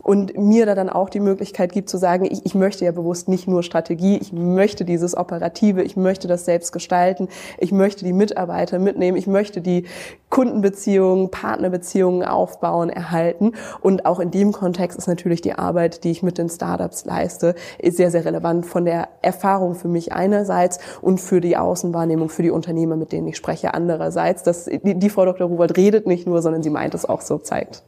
und 0.03 0.37
mir 0.39 0.67
da 0.67 0.75
dann 0.75 0.89
auch 0.89 1.10
die 1.11 1.21
Möglichkeit 1.21 1.73
gibt 1.73 1.89
zu 1.89 1.99
sagen, 1.99 2.25
ich, 2.25 2.45
ich 2.45 2.55
möchte 2.55 2.85
ja 2.85 2.93
bewusst 2.93 3.29
nicht 3.29 3.49
nur 3.49 3.63
Strategie, 3.63 4.19
ich 4.19 4.33
möchte 4.33 4.85
dieses 4.85 5.17
Operative, 5.17 5.83
ich 5.83 5.97
möchte 5.97 6.29
das 6.29 6.45
selbst 6.45 6.73
gestalten, 6.73 7.29
ich 7.59 7.73
möchte 7.73 8.05
die 8.05 8.13
Mitarbeiter 8.13 8.79
mitnehmen, 8.79 9.17
ich 9.17 9.27
möchte 9.27 9.61
die 9.61 9.85
Kundenbeziehungen, 10.31 11.31
Partnerbeziehungen 11.31 12.25
aufbauen, 12.25 12.89
erhalten 12.89 13.53
und 13.81 14.07
auch 14.07 14.21
in 14.21 14.31
dem 14.31 14.53
Kontext 14.53 14.97
ist 14.99 15.09
natürlich 15.09 15.41
die 15.41 15.55
Arbeit, 15.55 16.05
die 16.05 16.11
ich 16.11 16.23
mit 16.23 16.39
den 16.39 16.49
Startups 16.49 17.05
leiste, 17.05 17.55
sehr, 17.83 18.11
sehr 18.11 18.25
relevant 18.25 18.67
von 18.67 18.85
der 18.85 19.09
Erfahrung 19.23 19.75
für 19.75 19.89
mich 19.89 20.13
einerseits 20.13 20.79
und 21.03 21.21
für 21.21 21.41
die 21.41 21.57
Außenwahrnehmung, 21.57 22.29
für 22.29 22.43
die 22.43 22.51
Unternehmer, 22.51 22.97
mit 22.97 23.13
denen 23.13 23.27
ich 23.29 23.37
spreche 23.37 23.75
andererseits. 23.75 24.43
Das, 24.43 24.67
die, 24.67 24.95
die 24.95 25.11
Frau 25.11 25.25
Dr. 25.25 25.49
Ruwald 25.49 25.77
redet 25.77 26.07
nicht 26.07 26.27
nur, 26.27 26.43
sondern 26.43 26.63
sie 26.63 26.71
meint 26.71 26.95
es 26.95 27.05
auch 27.05 27.21
so 27.21 27.39
zeigt. 27.39 27.83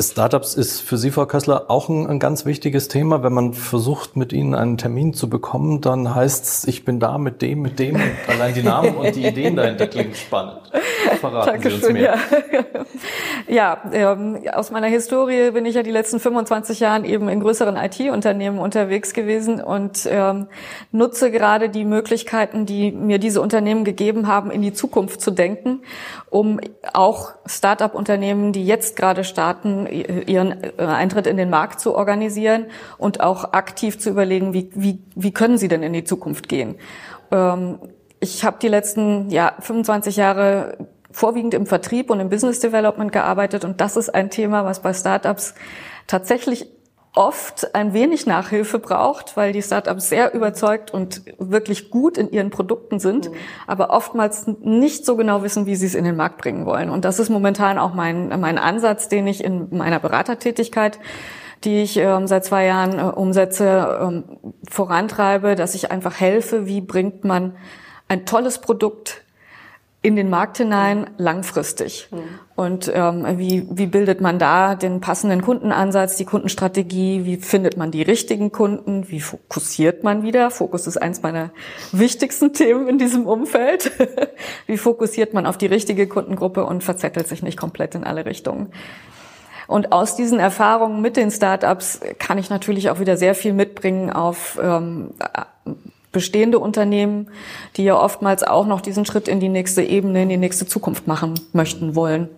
Startups 0.00 0.54
ist 0.54 0.80
für 0.80 0.96
Sie, 0.96 1.10
Frau 1.10 1.26
Kössler, 1.26 1.64
auch 1.68 1.88
ein, 1.88 2.06
ein, 2.06 2.18
ganz 2.18 2.46
wichtiges 2.46 2.88
Thema. 2.88 3.22
Wenn 3.22 3.32
man 3.32 3.52
versucht, 3.52 4.16
mit 4.16 4.32
Ihnen 4.32 4.54
einen 4.54 4.78
Termin 4.78 5.12
zu 5.12 5.28
bekommen, 5.28 5.80
dann 5.80 6.14
heißt 6.14 6.44
es, 6.44 6.64
ich 6.66 6.84
bin 6.84 7.00
da 7.00 7.18
mit 7.18 7.42
dem, 7.42 7.62
mit 7.62 7.78
dem. 7.78 8.00
Allein 8.28 8.54
die 8.54 8.62
Namen 8.62 8.96
und 8.96 9.16
die 9.16 9.26
Ideen 9.26 9.56
dahinter 9.56 9.86
klingen 9.88 10.14
spannend. 10.14 10.60
Verraten 11.20 11.46
Dankeschön, 11.46 11.80
Sie 11.80 11.86
uns 11.86 11.92
mehr. 11.94 12.18
Ja, 13.48 13.82
ja 13.92 14.12
ähm, 14.12 14.38
aus 14.52 14.70
meiner 14.70 14.86
Historie 14.86 15.50
bin 15.50 15.66
ich 15.66 15.74
ja 15.74 15.82
die 15.82 15.90
letzten 15.90 16.20
25 16.20 16.80
Jahre 16.80 17.06
eben 17.06 17.28
in 17.28 17.40
größeren 17.40 17.76
IT-Unternehmen 17.76 18.58
unterwegs 18.58 19.12
gewesen 19.12 19.60
und 19.60 20.08
ähm, 20.10 20.46
nutze 20.92 21.30
gerade 21.30 21.70
die 21.70 21.84
Möglichkeiten, 21.84 22.66
die 22.66 22.92
mir 22.92 23.18
diese 23.18 23.40
Unternehmen 23.40 23.84
gegeben 23.84 24.28
haben, 24.28 24.50
in 24.50 24.62
die 24.62 24.72
Zukunft 24.72 25.20
zu 25.20 25.30
denken, 25.30 25.80
um 26.30 26.60
auch 26.92 27.32
Start-up-Unternehmen, 27.46 28.52
die 28.52 28.64
jetzt 28.64 28.96
gerade 28.96 29.24
starten, 29.24 29.87
ihren 29.90 30.62
äh, 30.62 30.84
Eintritt 30.84 31.26
in 31.26 31.36
den 31.36 31.50
Markt 31.50 31.80
zu 31.80 31.94
organisieren 31.94 32.66
und 32.98 33.20
auch 33.20 33.52
aktiv 33.52 33.98
zu 33.98 34.10
überlegen, 34.10 34.52
wie, 34.52 34.70
wie, 34.74 35.00
wie 35.14 35.32
können 35.32 35.58
sie 35.58 35.68
denn 35.68 35.82
in 35.82 35.92
die 35.92 36.04
Zukunft 36.04 36.48
gehen. 36.48 36.76
Ähm, 37.30 37.78
ich 38.20 38.44
habe 38.44 38.58
die 38.60 38.68
letzten 38.68 39.30
ja, 39.30 39.52
25 39.60 40.16
Jahre 40.16 40.78
vorwiegend 41.10 41.54
im 41.54 41.66
Vertrieb 41.66 42.10
und 42.10 42.20
im 42.20 42.28
Business 42.28 42.60
Development 42.60 43.12
gearbeitet 43.12 43.64
und 43.64 43.80
das 43.80 43.96
ist 43.96 44.14
ein 44.14 44.30
Thema, 44.30 44.64
was 44.64 44.80
bei 44.80 44.92
Startups 44.92 45.54
tatsächlich 46.06 46.66
oft 47.18 47.74
ein 47.74 47.94
wenig 47.94 48.26
Nachhilfe 48.26 48.78
braucht, 48.78 49.36
weil 49.36 49.52
die 49.52 49.60
Startups 49.60 50.08
sehr 50.08 50.34
überzeugt 50.34 50.94
und 50.94 51.22
wirklich 51.38 51.90
gut 51.90 52.16
in 52.16 52.30
ihren 52.30 52.50
Produkten 52.50 53.00
sind, 53.00 53.28
mhm. 53.28 53.34
aber 53.66 53.90
oftmals 53.90 54.46
nicht 54.60 55.04
so 55.04 55.16
genau 55.16 55.42
wissen, 55.42 55.66
wie 55.66 55.74
sie 55.74 55.86
es 55.86 55.96
in 55.96 56.04
den 56.04 56.14
Markt 56.14 56.38
bringen 56.38 56.64
wollen. 56.64 56.90
Und 56.90 57.04
das 57.04 57.18
ist 57.18 57.28
momentan 57.28 57.76
auch 57.76 57.92
mein, 57.92 58.28
mein 58.40 58.56
Ansatz, 58.56 59.08
den 59.08 59.26
ich 59.26 59.42
in 59.42 59.76
meiner 59.76 59.98
Beratertätigkeit 59.98 60.98
die 61.64 61.82
ich 61.82 61.96
ähm, 61.96 62.28
seit 62.28 62.44
zwei 62.44 62.66
Jahren 62.66 63.00
äh, 63.00 63.02
umsetze, 63.02 63.98
ähm, 64.00 64.38
vorantreibe, 64.70 65.56
dass 65.56 65.74
ich 65.74 65.90
einfach 65.90 66.20
helfe, 66.20 66.66
wie 66.66 66.80
bringt 66.80 67.24
man 67.24 67.56
ein 68.06 68.26
tolles 68.26 68.60
Produkt 68.60 69.24
in 70.00 70.14
den 70.14 70.30
Markt 70.30 70.58
hinein 70.58 71.10
langfristig. 71.16 72.08
Mhm. 72.12 72.18
Und 72.54 72.90
ähm, 72.94 73.26
wie, 73.38 73.66
wie 73.70 73.86
bildet 73.86 74.20
man 74.20 74.38
da 74.38 74.76
den 74.76 75.00
passenden 75.00 75.42
Kundenansatz, 75.42 76.16
die 76.16 76.24
Kundenstrategie, 76.24 77.24
wie 77.24 77.36
findet 77.36 77.76
man 77.76 77.90
die 77.90 78.02
richtigen 78.02 78.52
Kunden, 78.52 79.10
wie 79.10 79.20
fokussiert 79.20 80.04
man 80.04 80.22
wieder? 80.22 80.52
Fokus 80.52 80.86
ist 80.86 80.98
eins 80.98 81.22
meiner 81.22 81.50
wichtigsten 81.90 82.52
Themen 82.52 82.88
in 82.88 82.98
diesem 82.98 83.26
Umfeld. 83.26 83.90
wie 84.66 84.78
fokussiert 84.78 85.34
man 85.34 85.46
auf 85.46 85.58
die 85.58 85.66
richtige 85.66 86.06
Kundengruppe 86.06 86.64
und 86.64 86.84
verzettelt 86.84 87.26
sich 87.26 87.42
nicht 87.42 87.58
komplett 87.58 87.96
in 87.96 88.04
alle 88.04 88.24
Richtungen? 88.24 88.72
Und 89.66 89.92
aus 89.92 90.16
diesen 90.16 90.38
Erfahrungen 90.38 91.02
mit 91.02 91.16
den 91.16 91.30
Startups 91.30 92.00
kann 92.18 92.38
ich 92.38 92.50
natürlich 92.50 92.88
auch 92.88 93.00
wieder 93.00 93.16
sehr 93.16 93.34
viel 93.34 93.52
mitbringen 93.52 94.10
auf 94.10 94.58
ähm, 94.62 95.10
bestehende 96.12 96.58
Unternehmen, 96.58 97.28
die 97.76 97.84
ja 97.84 98.00
oftmals 98.00 98.42
auch 98.42 98.66
noch 98.66 98.80
diesen 98.80 99.04
Schritt 99.04 99.28
in 99.28 99.40
die 99.40 99.48
nächste 99.48 99.82
Ebene, 99.82 100.22
in 100.22 100.28
die 100.28 100.36
nächste 100.36 100.66
Zukunft 100.66 101.06
machen 101.06 101.38
möchten 101.52 101.94
wollen. 101.94 102.28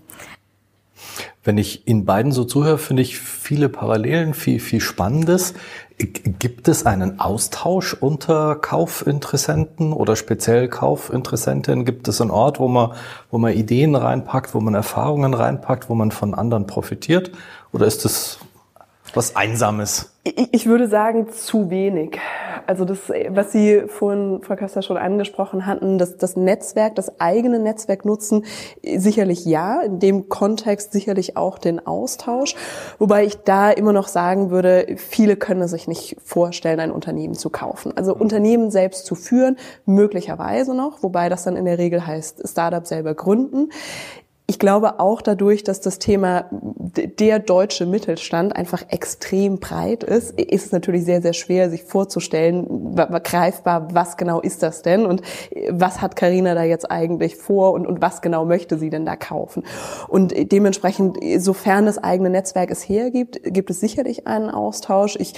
Wenn 1.42 1.56
ich 1.56 1.88
Ihnen 1.88 2.04
beiden 2.04 2.32
so 2.32 2.44
zuhöre, 2.44 2.76
finde 2.76 3.02
ich 3.02 3.18
viele 3.18 3.70
Parallelen, 3.70 4.34
viel, 4.34 4.60
viel 4.60 4.80
Spannendes. 4.80 5.54
Gibt 5.96 6.68
es 6.68 6.84
einen 6.84 7.18
Austausch 7.18 7.94
unter 7.94 8.56
Kaufinteressenten 8.56 9.94
oder 9.94 10.16
speziell 10.16 10.68
Kaufinteressentinnen? 10.68 11.86
Gibt 11.86 12.08
es 12.08 12.20
einen 12.20 12.30
Ort, 12.30 12.58
wo 12.60 12.68
man, 12.68 12.92
wo 13.30 13.38
man 13.38 13.54
Ideen 13.54 13.94
reinpackt, 13.94 14.54
wo 14.54 14.60
man 14.60 14.74
Erfahrungen 14.74 15.32
reinpackt, 15.32 15.88
wo 15.88 15.94
man 15.94 16.10
von 16.10 16.34
anderen 16.34 16.66
profitiert? 16.66 17.32
Oder 17.72 17.86
ist 17.86 18.04
es 18.04 18.38
was 19.16 19.36
Einsames? 19.36 20.12
Ich 20.52 20.66
würde 20.66 20.88
sagen, 20.88 21.32
zu 21.32 21.70
wenig. 21.70 22.18
Also 22.66 22.84
das, 22.84 22.98
was 23.30 23.52
Sie 23.52 23.84
vorhin, 23.86 24.42
Frau 24.42 24.54
Köster, 24.54 24.82
schon 24.82 24.98
angesprochen 24.98 25.64
hatten, 25.64 25.96
dass 25.96 26.18
das 26.18 26.36
Netzwerk, 26.36 26.94
das 26.94 27.20
eigene 27.20 27.58
Netzwerk 27.58 28.04
nutzen, 28.04 28.44
sicherlich 28.82 29.46
ja, 29.46 29.80
in 29.80 29.98
dem 29.98 30.28
Kontext 30.28 30.92
sicherlich 30.92 31.36
auch 31.38 31.58
den 31.58 31.86
Austausch. 31.86 32.54
Wobei 32.98 33.24
ich 33.24 33.38
da 33.38 33.70
immer 33.70 33.94
noch 33.94 34.08
sagen 34.08 34.50
würde, 34.50 34.94
viele 34.96 35.36
können 35.36 35.66
sich 35.68 35.88
nicht 35.88 36.16
vorstellen, 36.22 36.80
ein 36.80 36.92
Unternehmen 36.92 37.34
zu 37.34 37.48
kaufen. 37.48 37.96
Also 37.96 38.14
Unternehmen 38.14 38.70
selbst 38.70 39.06
zu 39.06 39.14
führen, 39.14 39.56
möglicherweise 39.86 40.74
noch, 40.74 41.02
wobei 41.02 41.30
das 41.30 41.44
dann 41.44 41.56
in 41.56 41.64
der 41.64 41.78
Regel 41.78 42.06
heißt, 42.06 42.46
Startup 42.46 42.86
selber 42.86 43.14
gründen. 43.14 43.70
Ich 44.50 44.58
glaube 44.58 44.98
auch 44.98 45.22
dadurch, 45.22 45.62
dass 45.62 45.80
das 45.80 46.00
Thema 46.00 46.46
der 46.50 47.38
deutsche 47.38 47.86
Mittelstand 47.86 48.56
einfach 48.56 48.82
extrem 48.88 49.60
breit 49.60 50.02
ist, 50.02 50.32
ist 50.40 50.66
es 50.66 50.72
natürlich 50.72 51.04
sehr, 51.04 51.22
sehr 51.22 51.34
schwer, 51.34 51.70
sich 51.70 51.84
vorzustellen, 51.84 52.96
greifbar, 53.22 53.94
was 53.94 54.16
genau 54.16 54.40
ist 54.40 54.64
das 54.64 54.82
denn 54.82 55.06
und 55.06 55.22
was 55.70 56.02
hat 56.02 56.16
Karina 56.16 56.56
da 56.56 56.64
jetzt 56.64 56.90
eigentlich 56.90 57.36
vor 57.36 57.74
und, 57.74 57.86
und 57.86 58.02
was 58.02 58.22
genau 58.22 58.44
möchte 58.44 58.76
sie 58.76 58.90
denn 58.90 59.06
da 59.06 59.14
kaufen. 59.14 59.62
Und 60.08 60.34
dementsprechend, 60.50 61.18
sofern 61.38 61.86
das 61.86 61.98
eigene 61.98 62.28
Netzwerk 62.28 62.72
es 62.72 62.88
hergibt, 62.88 63.38
gibt 63.44 63.70
es 63.70 63.78
sicherlich 63.78 64.26
einen 64.26 64.50
Austausch. 64.50 65.14
Ich 65.14 65.34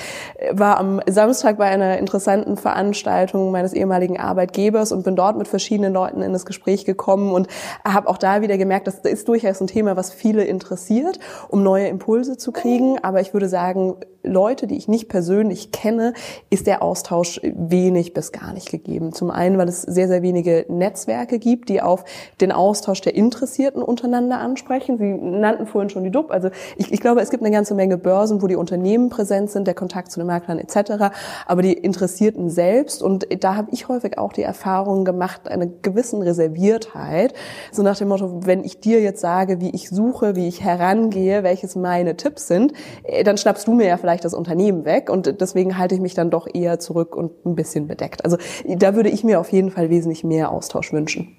war 0.53 0.79
am 0.79 1.03
Samstag 1.07 1.59
bei 1.59 1.67
einer 1.67 1.99
interessanten 1.99 2.57
Veranstaltung 2.57 3.51
meines 3.51 3.75
ehemaligen 3.75 4.19
Arbeitgebers 4.19 4.91
und 4.91 5.05
bin 5.05 5.17
dort 5.17 5.37
mit 5.37 5.49
verschiedenen 5.49 5.93
Leuten 5.93 6.23
in 6.23 6.33
das 6.33 6.47
Gespräch 6.47 6.87
gekommen 6.87 7.31
und 7.31 7.49
habe 7.85 8.09
auch 8.09 8.17
da 8.17 8.41
wieder 8.41 8.57
gemerkt, 8.57 8.87
dass 8.87 9.02
ist 9.09 9.29
durchaus 9.29 9.61
ein 9.61 9.67
Thema, 9.67 9.97
was 9.97 10.13
viele 10.13 10.45
interessiert, 10.45 11.19
um 11.49 11.63
neue 11.63 11.89
Impulse 11.89 12.37
zu 12.37 12.53
kriegen. 12.53 12.99
Aber 13.03 13.21
ich 13.21 13.33
würde 13.33 13.49
sagen, 13.49 13.97
Leute, 14.23 14.67
die 14.67 14.77
ich 14.77 14.89
nicht 14.89 15.09
persönlich 15.09 15.73
kenne, 15.73 16.13
ist 16.51 16.67
der 16.67 16.83
Austausch 16.83 17.41
wenig 17.43 18.15
bis 18.15 18.33
gar 18.33 18.53
nicht 18.53 18.71
gegeben. 18.71 19.13
Zum 19.13 19.31
einen, 19.31 19.59
weil 19.59 19.69
es 19.69 19.83
sehr, 19.83 20.09
sehr 20.09 20.23
wenige 20.23 20.65
Netzwerke 20.69 21.39
gibt, 21.39 21.69
die 21.69 21.83
auf 21.83 22.05
den 22.41 22.53
Austausch 22.53 23.01
der 23.01 23.15
Interessierten 23.15 23.83
untereinander 23.83 24.39
ansprechen. 24.39 24.99
Sie 24.99 25.13
nannten 25.13 25.67
vorhin 25.67 25.91
schon 25.91 26.05
die 26.05 26.11
DUB. 26.11 26.31
Also 26.31 26.51
ich, 26.77 26.93
ich 26.93 27.01
glaube, 27.01 27.21
es 27.21 27.31
gibt 27.31 27.43
eine 27.43 27.53
ganze 27.53 27.75
Menge 27.75 27.99
Börsen, 27.99 28.43
wo 28.43 28.47
die 28.47 28.57
Unternehmen 28.57 29.09
präsent 29.09 29.51
sind, 29.51 29.67
der 29.67 29.75
Kontakt 29.75 30.13
zu 30.13 30.21
den 30.21 30.27
Maklern 30.27 30.59
etc. 30.59 31.15
Aber 31.47 31.63
die 31.63 31.73
Interessierten 31.73 32.49
selbst, 32.49 33.03
und 33.03 33.27
da 33.43 33.57
habe 33.57 33.69
ich 33.73 33.89
häufig 33.89 34.19
auch 34.19 34.33
die 34.33 34.43
Erfahrung 34.43 35.05
gemacht, 35.05 35.49
eine 35.49 35.69
gewissen 35.69 36.23
Reserviertheit. 36.23 37.35
So 37.73 37.83
nach 37.83 37.99
dem 37.99 38.09
Motto, 38.09 38.47
wenn 38.47 38.65
ich 38.65 38.81
dir 38.81 39.01
jetzt 39.01 39.21
sage, 39.21 39.61
wie 39.61 39.71
ich 39.71 39.89
suche, 39.89 40.37
wie 40.37 40.47
ich 40.47 40.63
herangehe, 40.63 41.43
welches 41.43 41.75
meine 41.75 42.17
Tipps 42.17 42.47
sind, 42.47 42.73
äh, 43.03 43.25
dann 43.25 43.37
schnappst 43.37 43.67
du 43.67 43.73
mir 43.73 43.87
ja 43.87 43.97
vielleicht 43.97 44.12
das 44.21 44.35
Unternehmen 44.35 44.85
weg 44.85 45.11
und 45.11 45.41
deswegen 45.41 45.79
halte 45.79 45.95
ich 45.95 46.01
mich 46.01 46.15
dann 46.15 46.31
doch 46.31 46.47
eher 46.53 46.79
zurück 46.79 47.17
und 47.17 47.45
ein 47.47 47.55
bisschen 47.55 47.87
bedeckt. 47.87 48.25
Also 48.25 48.37
da 48.67 48.95
würde 48.95 49.09
ich 49.09 49.25
mir 49.25 49.41
auf 49.41 49.51
jeden 49.51 49.71
Fall 49.71 49.91
wesentlich 49.91 50.25
mehr 50.25 50.51
Austausch 50.51 50.93
wünschen. 50.93 51.37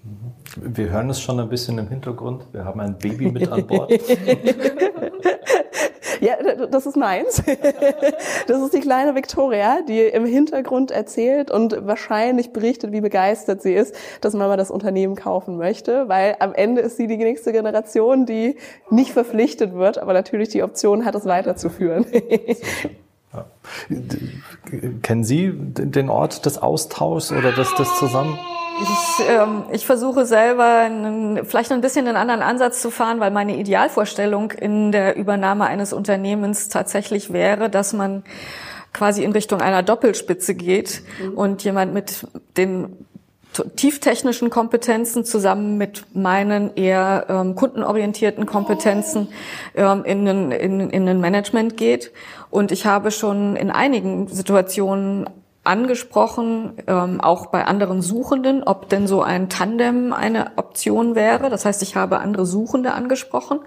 Wir 0.56 0.90
hören 0.90 1.10
es 1.10 1.20
schon 1.20 1.40
ein 1.40 1.50
bisschen 1.50 1.78
im 1.78 1.88
Hintergrund. 1.88 2.46
Wir 2.52 2.66
haben 2.66 2.80
ein 2.80 2.98
Baby 2.98 3.32
mit 3.32 3.52
an 3.52 3.66
Bord. 3.66 3.92
Ja, 6.24 6.38
das 6.68 6.86
ist 6.86 6.96
meins. 6.96 7.44
Das 8.48 8.62
ist 8.62 8.74
die 8.74 8.80
kleine 8.80 9.16
Victoria, 9.16 9.82
die 9.88 10.00
im 10.00 10.26
Hintergrund 10.26 10.92
erzählt 10.92 11.52
und 11.52 11.86
wahrscheinlich 11.86 12.52
berichtet, 12.52 12.92
wie 12.92 13.02
begeistert 13.02 13.62
sie 13.62 13.74
ist, 13.74 13.96
dass 14.22 14.34
Mama 14.34 14.58
das 14.58 14.70
Unternehmen 14.70 15.16
kaufen 15.16 15.58
möchte, 15.58 16.08
weil 16.10 16.36
am 16.40 16.54
Ende 16.54 16.82
ist 16.82 16.98
sie 16.98 17.08
die 17.08 17.18
nächste 17.18 17.52
Generation, 17.52 18.26
die 18.26 18.58
nicht 18.90 19.12
verpflichtet 19.12 19.74
wird, 19.74 19.98
aber 19.98 20.14
natürlich 20.14 20.50
die 20.50 20.64
Option 20.64 21.06
hat, 21.06 21.16
es 21.16 21.26
weiterzuführen. 21.26 22.06
Ja. 23.36 23.46
Kennen 25.02 25.24
Sie 25.24 25.52
den 25.56 26.12
Ort 26.12 26.46
des 26.46 26.60
Austauschs 26.60 27.32
oder 27.32 27.52
des, 27.52 27.74
des 27.74 27.92
Zusammen? 27.98 28.38
Ich, 28.84 29.26
ähm, 29.30 29.64
ich 29.72 29.86
versuche 29.86 30.26
selber 30.26 30.66
einen, 30.66 31.46
vielleicht 31.46 31.72
ein 31.72 31.82
bisschen 31.82 32.08
einen 32.08 32.18
anderen 32.18 32.42
Ansatz 32.42 32.82
zu 32.82 32.92
fahren, 32.92 33.20
weil 33.20 33.32
meine 33.32 33.58
Idealvorstellung 33.58 34.52
in 34.52 34.92
der 34.92 35.16
Übernahme 35.16 35.66
eines 35.66 35.94
Unternehmens 35.94 36.70
tatsächlich 36.70 37.32
wäre, 37.32 37.70
dass 37.70 37.94
man 37.94 38.24
quasi 38.92 39.24
in 39.24 39.32
Richtung 39.32 39.62
einer 39.62 39.84
Doppelspitze 39.84 40.56
geht 40.56 41.02
mhm. 41.22 41.34
und 41.34 41.64
jemand 41.64 41.94
mit 41.94 42.28
den 42.58 43.06
tieftechnischen 43.76 44.50
Kompetenzen 44.50 45.26
zusammen 45.26 45.78
mit 45.78 46.06
meinen 46.16 46.76
eher 46.76 47.26
ähm, 47.30 47.56
kundenorientierten 47.56 48.46
Kompetenzen 48.46 49.28
ähm, 49.76 50.04
in, 50.06 50.26
in, 50.26 50.52
in, 50.52 50.90
in 50.90 51.08
ein 51.08 51.20
Management 51.20 51.78
geht. 51.78 52.12
Und 52.50 52.72
ich 52.72 52.86
habe 52.86 53.12
schon 53.12 53.56
in 53.56 53.70
einigen 53.70 54.28
Situationen 54.28 55.30
angesprochen, 55.64 56.74
ähm, 56.88 57.22
auch 57.22 57.46
bei 57.46 57.66
anderen 57.66 58.02
Suchenden, 58.02 58.64
ob 58.64 58.90
denn 58.90 59.08
so 59.08 59.22
ein 59.22 59.48
Tandem 59.48 60.12
eine 60.12 60.58
Option 60.58 61.16
wäre. 61.16 61.50
Das 61.50 61.64
heißt, 61.64 61.82
ich 61.84 61.96
habe 61.96 62.20
andere 62.20 62.46
Suchende 62.46 62.94
angesprochen, 62.94 63.60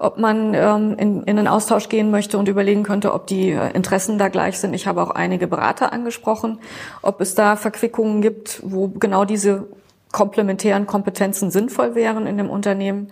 ob 0.00 0.18
man 0.18 0.54
ähm, 0.54 0.96
in, 0.98 1.22
in 1.22 1.36
den 1.36 1.46
Austausch 1.46 1.88
gehen 1.88 2.10
möchte 2.10 2.36
und 2.38 2.48
überlegen 2.48 2.82
könnte, 2.82 3.14
ob 3.14 3.28
die 3.28 3.50
äh, 3.50 3.70
Interessen 3.74 4.18
da 4.18 4.28
gleich 4.28 4.58
sind. 4.58 4.74
Ich 4.74 4.88
habe 4.88 5.00
auch 5.00 5.10
einige 5.10 5.46
Berater 5.46 5.92
angesprochen, 5.92 6.58
ob 7.00 7.20
es 7.20 7.36
da 7.36 7.54
Verquickungen 7.54 8.22
gibt, 8.22 8.60
wo 8.64 8.88
genau 8.88 9.24
diese 9.24 9.68
komplementären 10.10 10.86
Kompetenzen 10.86 11.52
sinnvoll 11.52 11.94
wären 11.94 12.26
in 12.26 12.38
dem 12.38 12.50
Unternehmen. 12.50 13.08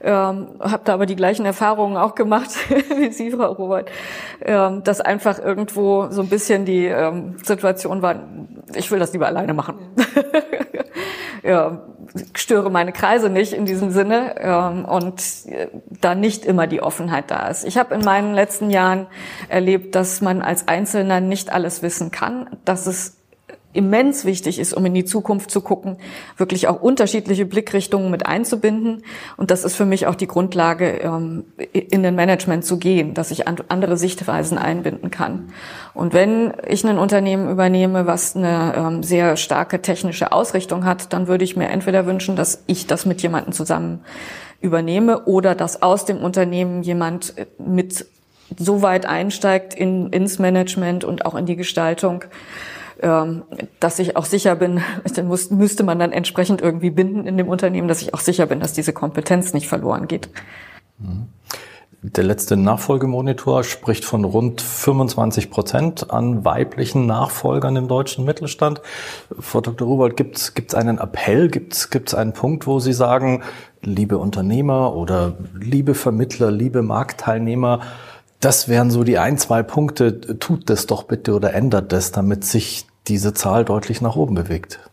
Ähm, 0.00 0.48
habe 0.60 0.82
da 0.84 0.94
aber 0.94 1.06
die 1.06 1.16
gleichen 1.16 1.44
Erfahrungen 1.44 1.96
auch 1.96 2.14
gemacht 2.14 2.50
wie 2.96 3.10
Sie, 3.10 3.32
Frau 3.32 3.52
Robert, 3.52 3.90
ähm, 4.42 4.84
dass 4.84 5.00
einfach 5.00 5.38
irgendwo 5.38 6.08
so 6.10 6.22
ein 6.22 6.28
bisschen 6.28 6.64
die 6.64 6.86
ähm, 6.86 7.36
Situation 7.42 8.00
war, 8.00 8.14
ich 8.74 8.90
will 8.90 9.00
das 9.00 9.12
lieber 9.12 9.26
alleine 9.26 9.54
machen. 9.54 9.76
ja, 11.42 11.80
störe 12.34 12.70
meine 12.70 12.92
Kreise 12.92 13.28
nicht 13.28 13.52
in 13.52 13.66
diesem 13.66 13.90
Sinne 13.90 14.36
ähm, 14.38 14.84
und 14.84 15.20
äh, 15.46 15.68
da 16.00 16.14
nicht 16.14 16.44
immer 16.44 16.66
die 16.66 16.82
Offenheit 16.82 17.30
da 17.30 17.48
ist. 17.48 17.64
Ich 17.64 17.76
habe 17.76 17.94
in 17.94 18.04
meinen 18.04 18.34
letzten 18.34 18.70
Jahren 18.70 19.06
erlebt, 19.48 19.94
dass 19.94 20.20
man 20.20 20.42
als 20.42 20.68
Einzelner 20.68 21.20
nicht 21.20 21.52
alles 21.52 21.82
wissen 21.82 22.10
kann, 22.10 22.50
dass 22.64 22.86
es 22.86 23.17
immens 23.78 24.24
wichtig 24.24 24.58
ist, 24.58 24.74
um 24.74 24.84
in 24.86 24.92
die 24.92 25.04
Zukunft 25.04 25.52
zu 25.52 25.60
gucken, 25.60 25.98
wirklich 26.36 26.66
auch 26.66 26.82
unterschiedliche 26.82 27.46
Blickrichtungen 27.46 28.10
mit 28.10 28.26
einzubinden. 28.26 29.04
Und 29.36 29.52
das 29.52 29.62
ist 29.62 29.76
für 29.76 29.86
mich 29.86 30.08
auch 30.08 30.16
die 30.16 30.26
Grundlage, 30.26 30.98
ähm, 31.00 31.44
in 31.72 32.02
den 32.02 32.16
Management 32.16 32.64
zu 32.64 32.78
gehen, 32.78 33.14
dass 33.14 33.30
ich 33.30 33.46
andere 33.46 33.96
Sichtweisen 33.96 34.58
einbinden 34.58 35.12
kann. 35.12 35.52
Und 35.94 36.12
wenn 36.12 36.52
ich 36.66 36.84
ein 36.84 36.98
Unternehmen 36.98 37.48
übernehme, 37.48 38.08
was 38.08 38.34
eine 38.34 38.74
ähm, 38.76 39.02
sehr 39.04 39.36
starke 39.36 39.80
technische 39.80 40.32
Ausrichtung 40.32 40.84
hat, 40.84 41.12
dann 41.12 41.28
würde 41.28 41.44
ich 41.44 41.56
mir 41.56 41.68
entweder 41.68 42.04
wünschen, 42.04 42.34
dass 42.34 42.64
ich 42.66 42.88
das 42.88 43.06
mit 43.06 43.22
jemandem 43.22 43.52
zusammen 43.52 44.00
übernehme 44.60 45.24
oder 45.26 45.54
dass 45.54 45.82
aus 45.82 46.04
dem 46.04 46.18
Unternehmen 46.18 46.82
jemand 46.82 47.38
äh, 47.38 47.46
mit 47.58 48.06
so 48.58 48.82
weit 48.82 49.06
einsteigt 49.06 49.72
in, 49.72 50.08
ins 50.10 50.40
Management 50.40 51.04
und 51.04 51.26
auch 51.26 51.36
in 51.36 51.46
die 51.46 51.54
Gestaltung, 51.54 52.24
ähm, 53.02 53.42
dass 53.80 53.98
ich 53.98 54.16
auch 54.16 54.24
sicher 54.24 54.56
bin, 54.56 54.80
dann 55.14 55.26
muss, 55.26 55.50
müsste 55.50 55.84
man 55.84 55.98
dann 55.98 56.12
entsprechend 56.12 56.60
irgendwie 56.60 56.90
binden 56.90 57.26
in 57.26 57.36
dem 57.36 57.48
Unternehmen, 57.48 57.88
dass 57.88 58.02
ich 58.02 58.14
auch 58.14 58.20
sicher 58.20 58.46
bin, 58.46 58.60
dass 58.60 58.72
diese 58.72 58.92
Kompetenz 58.92 59.52
nicht 59.52 59.68
verloren 59.68 60.08
geht. 60.08 60.28
Mhm. 60.98 61.28
Der 62.00 62.22
letzte 62.22 62.56
Nachfolgemonitor 62.56 63.64
spricht 63.64 64.04
von 64.04 64.24
rund 64.24 64.60
25 64.60 65.50
Prozent 65.50 66.12
an 66.12 66.44
weiblichen 66.44 67.06
Nachfolgern 67.06 67.74
im 67.74 67.88
deutschen 67.88 68.24
Mittelstand. 68.24 68.80
Frau 69.36 69.60
Dr. 69.60 69.88
Ruwald, 69.88 70.16
gibt 70.16 70.38
es 70.38 70.74
einen 70.76 70.98
Appell, 70.98 71.48
gibt 71.48 71.74
es 71.74 72.14
einen 72.14 72.34
Punkt, 72.34 72.68
wo 72.68 72.78
Sie 72.78 72.92
sagen, 72.92 73.42
liebe 73.82 74.18
Unternehmer 74.18 74.94
oder 74.94 75.38
liebe 75.60 75.94
Vermittler, 75.94 76.52
liebe 76.52 76.82
Marktteilnehmer, 76.82 77.80
das 78.40 78.68
wären 78.68 78.90
so 78.90 79.02
die 79.02 79.18
ein, 79.18 79.36
zwei 79.36 79.64
Punkte. 79.64 80.38
Tut 80.38 80.70
das 80.70 80.86
doch 80.86 81.02
bitte 81.02 81.34
oder 81.34 81.54
ändert 81.54 81.90
das, 81.90 82.12
damit 82.12 82.44
sich 82.44 82.86
diese 83.08 83.34
Zahl 83.34 83.64
deutlich 83.64 84.00
nach 84.00 84.16
oben 84.16 84.34
bewegt. 84.34 84.87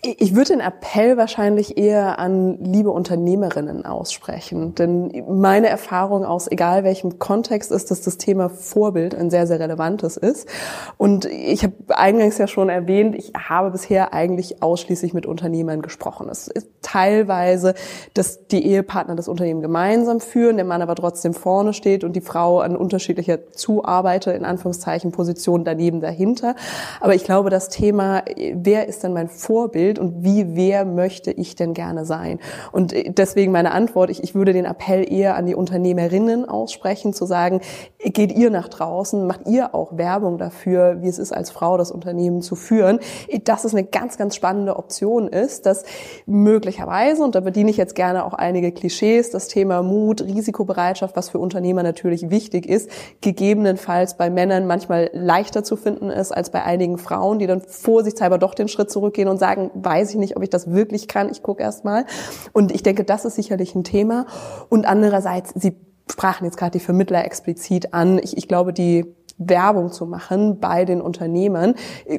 Ich 0.00 0.34
würde 0.34 0.52
den 0.54 0.60
Appell 0.60 1.18
wahrscheinlich 1.18 1.76
eher 1.76 2.18
an 2.18 2.56
liebe 2.64 2.90
Unternehmerinnen 2.90 3.84
aussprechen. 3.84 4.74
Denn 4.74 5.24
meine 5.28 5.68
Erfahrung 5.68 6.24
aus 6.24 6.50
egal 6.50 6.84
welchem 6.84 7.18
Kontext 7.18 7.70
ist, 7.70 7.90
dass 7.90 8.00
das 8.00 8.16
Thema 8.16 8.48
Vorbild 8.48 9.14
ein 9.14 9.28
sehr, 9.28 9.46
sehr 9.46 9.60
relevantes 9.60 10.16
ist. 10.16 10.48
Und 10.96 11.26
ich 11.26 11.64
habe 11.64 11.74
eingangs 11.88 12.38
ja 12.38 12.46
schon 12.46 12.70
erwähnt, 12.70 13.14
ich 13.14 13.32
habe 13.36 13.72
bisher 13.72 14.14
eigentlich 14.14 14.62
ausschließlich 14.62 15.12
mit 15.12 15.26
Unternehmern 15.26 15.82
gesprochen. 15.82 16.30
Es 16.30 16.48
ist 16.48 16.66
teilweise, 16.80 17.74
dass 18.14 18.46
die 18.46 18.66
Ehepartner 18.66 19.16
das 19.16 19.28
Unternehmen 19.28 19.60
gemeinsam 19.60 20.20
führen, 20.20 20.56
der 20.56 20.64
Mann 20.64 20.80
aber 20.80 20.94
trotzdem 20.94 21.34
vorne 21.34 21.74
steht 21.74 22.04
und 22.04 22.16
die 22.16 22.22
Frau 22.22 22.60
an 22.60 22.74
unterschiedlicher 22.74 23.50
Zuarbeiter, 23.52 24.34
in 24.34 24.46
Anführungszeichen, 24.46 25.12
Position 25.12 25.62
daneben 25.62 26.00
dahinter. 26.00 26.56
Aber 27.02 27.14
ich 27.14 27.24
glaube, 27.24 27.50
das 27.50 27.68
Thema, 27.68 28.22
wer 28.54 28.88
ist 28.88 29.04
denn 29.04 29.12
mein 29.12 29.28
Vorbild? 29.28 29.73
Vorbild 29.74 29.98
und 29.98 30.24
wie, 30.24 30.56
wer 30.56 30.84
möchte 30.84 31.32
ich 31.32 31.56
denn 31.56 31.74
gerne 31.74 32.04
sein? 32.04 32.38
Und 32.72 32.92
äh, 32.92 33.10
deswegen 33.10 33.52
meine 33.52 33.72
Antwort, 33.72 34.10
ich, 34.10 34.22
ich 34.22 34.34
würde 34.34 34.52
den 34.52 34.64
Appell 34.64 35.10
eher 35.10 35.36
an 35.36 35.46
die 35.46 35.54
Unternehmerinnen 35.54 36.48
aussprechen, 36.48 37.12
zu 37.12 37.26
sagen, 37.26 37.60
geht 37.98 38.32
ihr 38.32 38.50
nach 38.50 38.68
draußen, 38.68 39.26
macht 39.26 39.46
ihr 39.46 39.74
auch 39.74 39.96
Werbung 39.96 40.38
dafür, 40.38 41.02
wie 41.02 41.08
es 41.08 41.18
ist, 41.18 41.32
als 41.32 41.50
Frau 41.50 41.76
das 41.76 41.90
Unternehmen 41.90 42.40
zu 42.40 42.54
führen, 42.54 43.00
dass 43.44 43.64
es 43.64 43.74
eine 43.74 43.84
ganz, 43.84 44.16
ganz 44.16 44.36
spannende 44.36 44.76
Option 44.76 45.28
ist, 45.28 45.66
dass 45.66 45.84
möglicherweise, 46.26 47.22
und 47.22 47.34
da 47.34 47.40
bediene 47.40 47.70
ich 47.70 47.76
jetzt 47.76 47.94
gerne 47.94 48.24
auch 48.24 48.34
einige 48.34 48.72
Klischees, 48.72 49.30
das 49.30 49.48
Thema 49.48 49.82
Mut, 49.82 50.22
Risikobereitschaft, 50.22 51.16
was 51.16 51.30
für 51.30 51.38
Unternehmer 51.38 51.82
natürlich 51.82 52.30
wichtig 52.30 52.68
ist, 52.68 52.88
gegebenenfalls 53.20 54.16
bei 54.16 54.30
Männern 54.30 54.66
manchmal 54.66 55.10
leichter 55.12 55.64
zu 55.64 55.76
finden 55.76 56.10
ist 56.10 56.32
als 56.32 56.50
bei 56.50 56.62
einigen 56.62 56.98
Frauen, 56.98 57.38
die 57.38 57.46
dann 57.46 57.60
vorsichtshalber 57.60 58.38
doch 58.38 58.54
den 58.54 58.68
Schritt 58.68 58.90
zurückgehen 58.90 59.28
und 59.28 59.38
sagen, 59.38 59.63
weiß 59.74 60.10
ich 60.10 60.16
nicht, 60.16 60.36
ob 60.36 60.42
ich 60.42 60.50
das 60.50 60.70
wirklich 60.70 61.08
kann, 61.08 61.30
ich 61.30 61.42
gucke 61.42 61.62
erst 61.62 61.84
mal. 61.84 62.04
Und 62.52 62.72
ich 62.72 62.82
denke, 62.82 63.04
das 63.04 63.24
ist 63.24 63.36
sicherlich 63.36 63.74
ein 63.74 63.84
Thema. 63.84 64.26
Und 64.68 64.86
andererseits, 64.86 65.52
Sie 65.54 65.76
sprachen 66.10 66.44
jetzt 66.44 66.56
gerade 66.56 66.72
die 66.72 66.84
Vermittler 66.84 67.24
explizit 67.24 67.94
an. 67.94 68.18
Ich, 68.18 68.36
ich 68.36 68.48
glaube, 68.48 68.72
die 68.72 69.14
Werbung 69.38 69.90
zu 69.90 70.06
machen 70.06 70.60
bei 70.60 70.84
den 70.84 71.00
Unternehmen. 71.00 71.74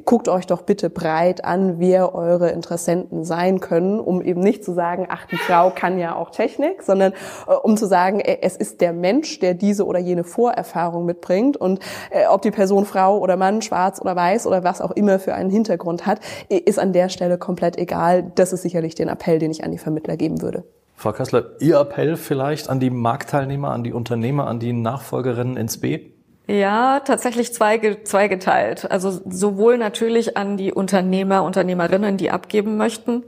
Guckt 0.05 0.27
euch 0.27 0.47
doch 0.47 0.63
bitte 0.63 0.89
breit 0.89 1.45
an, 1.45 1.79
wer 1.79 2.13
eure 2.13 2.49
Interessenten 2.49 3.23
sein 3.23 3.59
können, 3.59 3.99
um 3.99 4.21
eben 4.21 4.41
nicht 4.41 4.63
zu 4.63 4.73
sagen, 4.73 5.07
ach, 5.09 5.25
die 5.25 5.37
Frau 5.37 5.69
kann 5.69 5.97
ja 5.97 6.15
auch 6.15 6.31
Technik, 6.31 6.83
sondern 6.83 7.13
äh, 7.47 7.53
um 7.53 7.77
zu 7.77 7.87
sagen, 7.87 8.19
äh, 8.19 8.39
es 8.41 8.55
ist 8.55 8.81
der 8.81 8.93
Mensch, 8.93 9.39
der 9.39 9.53
diese 9.53 9.85
oder 9.85 9.99
jene 9.99 10.23
Vorerfahrung 10.23 11.05
mitbringt 11.05 11.57
und 11.57 11.79
äh, 12.11 12.27
ob 12.27 12.41
die 12.41 12.51
Person 12.51 12.85
Frau 12.85 13.17
oder 13.19 13.37
Mann, 13.37 13.61
schwarz 13.61 13.99
oder 14.01 14.15
weiß 14.15 14.47
oder 14.47 14.63
was 14.63 14.81
auch 14.81 14.91
immer 14.91 15.19
für 15.19 15.33
einen 15.33 15.49
Hintergrund 15.49 16.05
hat, 16.05 16.19
ist 16.49 16.79
an 16.79 16.93
der 16.93 17.09
Stelle 17.09 17.37
komplett 17.37 17.77
egal. 17.77 18.31
Das 18.35 18.53
ist 18.53 18.61
sicherlich 18.61 18.95
den 18.95 19.07
Appell, 19.07 19.39
den 19.39 19.51
ich 19.51 19.63
an 19.63 19.71
die 19.71 19.77
Vermittler 19.77 20.17
geben 20.17 20.41
würde. 20.41 20.63
Frau 20.95 21.11
Kassler, 21.11 21.43
Ihr 21.59 21.79
Appell 21.79 22.15
vielleicht 22.15 22.69
an 22.69 22.79
die 22.79 22.89
Marktteilnehmer, 22.89 23.71
an 23.71 23.83
die 23.83 23.93
Unternehmer, 23.93 24.47
an 24.47 24.59
die 24.59 24.73
Nachfolgerinnen 24.73 25.57
ins 25.57 25.79
B? 25.79 26.14
Ja, 26.47 26.99
tatsächlich 26.99 27.53
zweige, 27.53 28.03
zweigeteilt. 28.03 28.89
Also 28.91 29.19
sowohl 29.27 29.79
natürlich 29.79 30.37
an 30.37 30.57
die 30.57 30.71
Unternehmer, 30.71 31.43
Unternehmerinnen, 31.43 32.17
die 32.17 32.29
abgeben 32.29 32.77
möchten, 32.77 33.23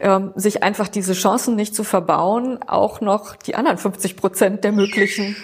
ähm, 0.00 0.32
sich 0.34 0.62
einfach 0.64 0.88
diese 0.88 1.12
Chancen 1.12 1.54
nicht 1.54 1.74
zu 1.74 1.84
verbauen, 1.84 2.58
auch 2.66 3.00
noch 3.00 3.36
die 3.36 3.54
anderen 3.54 3.78
50 3.78 4.16
Prozent 4.16 4.64
der 4.64 4.72
möglichen 4.72 5.36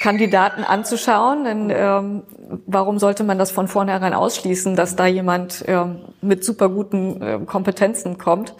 Kandidaten 0.00 0.62
anzuschauen. 0.62 1.44
Denn 1.44 1.72
ähm, 1.74 2.22
warum 2.66 3.00
sollte 3.00 3.24
man 3.24 3.38
das 3.38 3.50
von 3.50 3.66
vornherein 3.66 4.14
ausschließen, 4.14 4.76
dass 4.76 4.94
da 4.94 5.06
jemand 5.06 5.64
ähm, 5.66 5.98
mit 6.20 6.44
super 6.44 6.68
guten 6.68 7.20
äh, 7.20 7.38
Kompetenzen 7.46 8.16
kommt? 8.16 8.54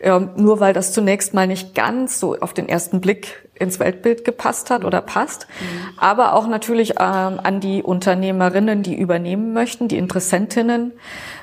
Ähm, 0.00 0.30
nur 0.36 0.60
weil 0.60 0.72
das 0.72 0.92
zunächst 0.92 1.34
mal 1.34 1.46
nicht 1.46 1.74
ganz 1.74 2.20
so 2.20 2.38
auf 2.38 2.52
den 2.52 2.68
ersten 2.68 3.00
Blick 3.00 3.48
ins 3.54 3.80
Weltbild 3.80 4.24
gepasst 4.24 4.70
hat 4.70 4.84
oder 4.84 5.00
passt, 5.00 5.48
mhm. 5.48 5.98
aber 5.98 6.34
auch 6.34 6.46
natürlich 6.46 6.94
ähm, 7.00 7.40
an 7.42 7.60
die 7.60 7.82
Unternehmerinnen, 7.82 8.82
die 8.82 8.96
übernehmen 8.96 9.52
möchten, 9.52 9.88
die 9.88 9.98
Interessentinnen, 9.98 10.92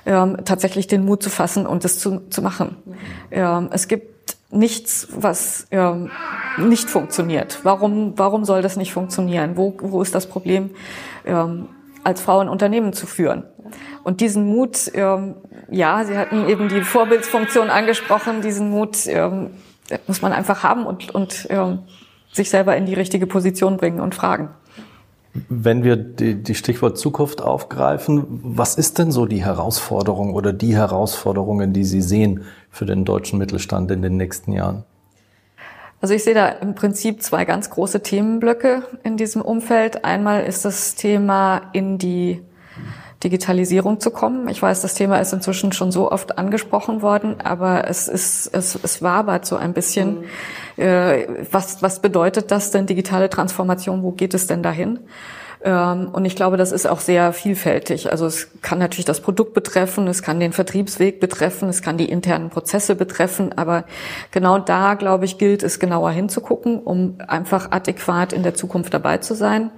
ähm, 0.06 0.38
tatsächlich 0.46 0.88
den 0.88 1.04
Mut 1.04 1.22
zu 1.22 1.30
fassen 1.30 1.68
und 1.68 1.84
es 1.84 2.00
zu, 2.00 2.22
zu 2.30 2.42
machen. 2.42 2.78
Mhm. 2.86 2.94
Ähm, 3.32 3.70
es 3.72 3.88
gibt 3.88 4.38
nichts, 4.52 5.08
was 5.12 5.68
ähm, 5.72 6.12
nicht 6.58 6.90
funktioniert. 6.90 7.60
Warum, 7.64 8.14
warum 8.18 8.46
soll 8.46 8.62
das 8.62 8.78
nicht 8.78 8.94
funktionieren? 8.94 9.58
Wo, 9.58 9.74
wo 9.80 10.02
ist 10.02 10.16
das 10.16 10.28
Problem, 10.28 10.72
ähm, 11.26 11.68
als 12.04 12.22
Frau 12.22 12.40
ein 12.40 12.50
Unternehmen 12.50 12.94
zu 12.94 13.06
führen? 13.06 13.44
Und 14.04 14.22
diesen 14.22 14.46
Mut, 14.46 14.92
ähm, 14.94 15.36
ja, 15.70 16.04
Sie 16.04 16.18
hatten 16.18 16.48
eben 16.48 16.70
die 16.70 16.82
Vorbildsfunktion 16.82 17.70
angesprochen, 17.70 18.42
diesen 18.42 18.70
Mut 18.70 19.08
ähm, 19.08 19.52
muss 20.08 20.22
man 20.22 20.34
einfach 20.34 20.64
haben 20.64 20.86
und, 20.86 21.14
und 21.14 21.48
ähm, 21.50 21.80
sich 22.32 22.50
selber 22.50 22.76
in 22.76 22.86
die 22.86 22.94
richtige 22.94 23.28
Position 23.28 23.78
bringen 23.78 24.00
und 24.00 24.16
fragen. 24.16 24.50
Wenn 25.50 25.84
wir 25.84 25.98
die, 25.98 26.42
die 26.42 26.56
Stichwort 26.56 26.98
Zukunft 26.98 27.42
aufgreifen, 27.42 28.24
was 28.28 28.76
ist 28.76 29.00
denn 29.00 29.12
so 29.12 29.26
die 29.26 29.44
Herausforderung 29.44 30.34
oder 30.34 30.54
die 30.54 30.76
Herausforderungen, 30.76 31.74
die 31.74 31.84
Sie 31.84 32.02
sehen 32.02 32.46
für 32.72 32.86
den 32.86 33.04
deutschen 33.04 33.38
Mittelstand 33.38 33.92
in 33.92 34.02
den 34.02 34.16
nächsten 34.16 34.54
Jahren? 34.54 34.86
Also 36.02 36.14
ich 36.14 36.24
sehe 36.24 36.34
da 36.34 36.48
im 36.50 36.76
Prinzip 36.76 37.22
zwei 37.22 37.46
ganz 37.46 37.70
große 37.70 38.02
Themenblöcke 38.02 38.84
in 39.04 39.18
diesem 39.18 39.42
Umfeld. 39.42 40.06
Einmal 40.06 40.44
ist 40.44 40.64
das 40.64 40.96
Thema 40.96 41.64
in 41.74 41.98
die 41.98 42.42
Digitalisierung 43.24 44.00
zu 44.00 44.12
kommen. 44.12 44.48
Ich 44.50 44.62
weiß, 44.62 44.82
das 44.82 44.94
Thema 44.94 45.20
ist 45.20 45.34
inzwischen 45.34 45.72
schon 45.72 45.92
so 45.92 46.12
oft 46.12 46.38
angesprochen 46.38 47.02
worden, 47.02 47.36
aber 47.44 47.88
es 47.88 48.08
ist, 48.08 48.48
es, 48.54 48.78
es 48.82 49.02
wabert 49.02 49.46
so 49.46 49.56
ein 49.56 49.74
bisschen. 49.74 50.20
Mhm. 50.78 50.84
Äh, 50.84 51.28
was, 51.52 51.82
was 51.82 52.02
bedeutet 52.02 52.52
das 52.52 52.72
denn, 52.72 52.86
digitale 52.86 53.30
Transformation? 53.30 54.04
Wo 54.04 54.12
geht 54.12 54.34
es 54.34 54.48
denn 54.48 54.62
dahin? 54.62 55.00
Ähm, 55.66 56.10
und 56.12 56.26
ich 56.26 56.36
glaube, 56.36 56.58
das 56.58 56.72
ist 56.72 56.86
auch 56.86 57.00
sehr 57.00 57.34
vielfältig. 57.34 58.12
Also 58.12 58.28
es 58.28 58.50
kann 58.62 58.78
natürlich 58.78 59.06
das 59.06 59.20
Produkt 59.20 59.56
betreffen, 59.56 60.08
es 60.08 60.22
kann 60.22 60.40
den 60.40 60.54
Vertriebsweg 60.54 61.20
betreffen, 61.20 61.70
es 61.70 61.82
kann 61.82 61.98
die 61.98 62.10
internen 62.10 62.52
Prozesse 62.52 62.96
betreffen. 62.96 63.58
Aber 63.58 63.86
genau 64.30 64.60
da, 64.60 64.94
glaube 64.94 65.26
ich, 65.26 65.40
gilt 65.40 65.64
es 65.64 65.80
genauer 65.80 66.12
hinzugucken, 66.12 66.80
um 66.80 67.16
einfach 67.28 67.72
adäquat 67.72 68.32
in 68.32 68.44
der 68.44 68.54
Zukunft 68.54 68.94
dabei 68.94 69.18
zu 69.18 69.34
sein. 69.34 69.72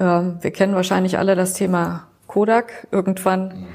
Ähm, 0.00 0.38
wir 0.40 0.50
kennen 0.50 0.74
wahrscheinlich 0.74 1.16
alle 1.16 1.36
das 1.36 1.52
Thema 1.52 2.09
Kodak. 2.30 2.86
Irgendwann 2.92 3.66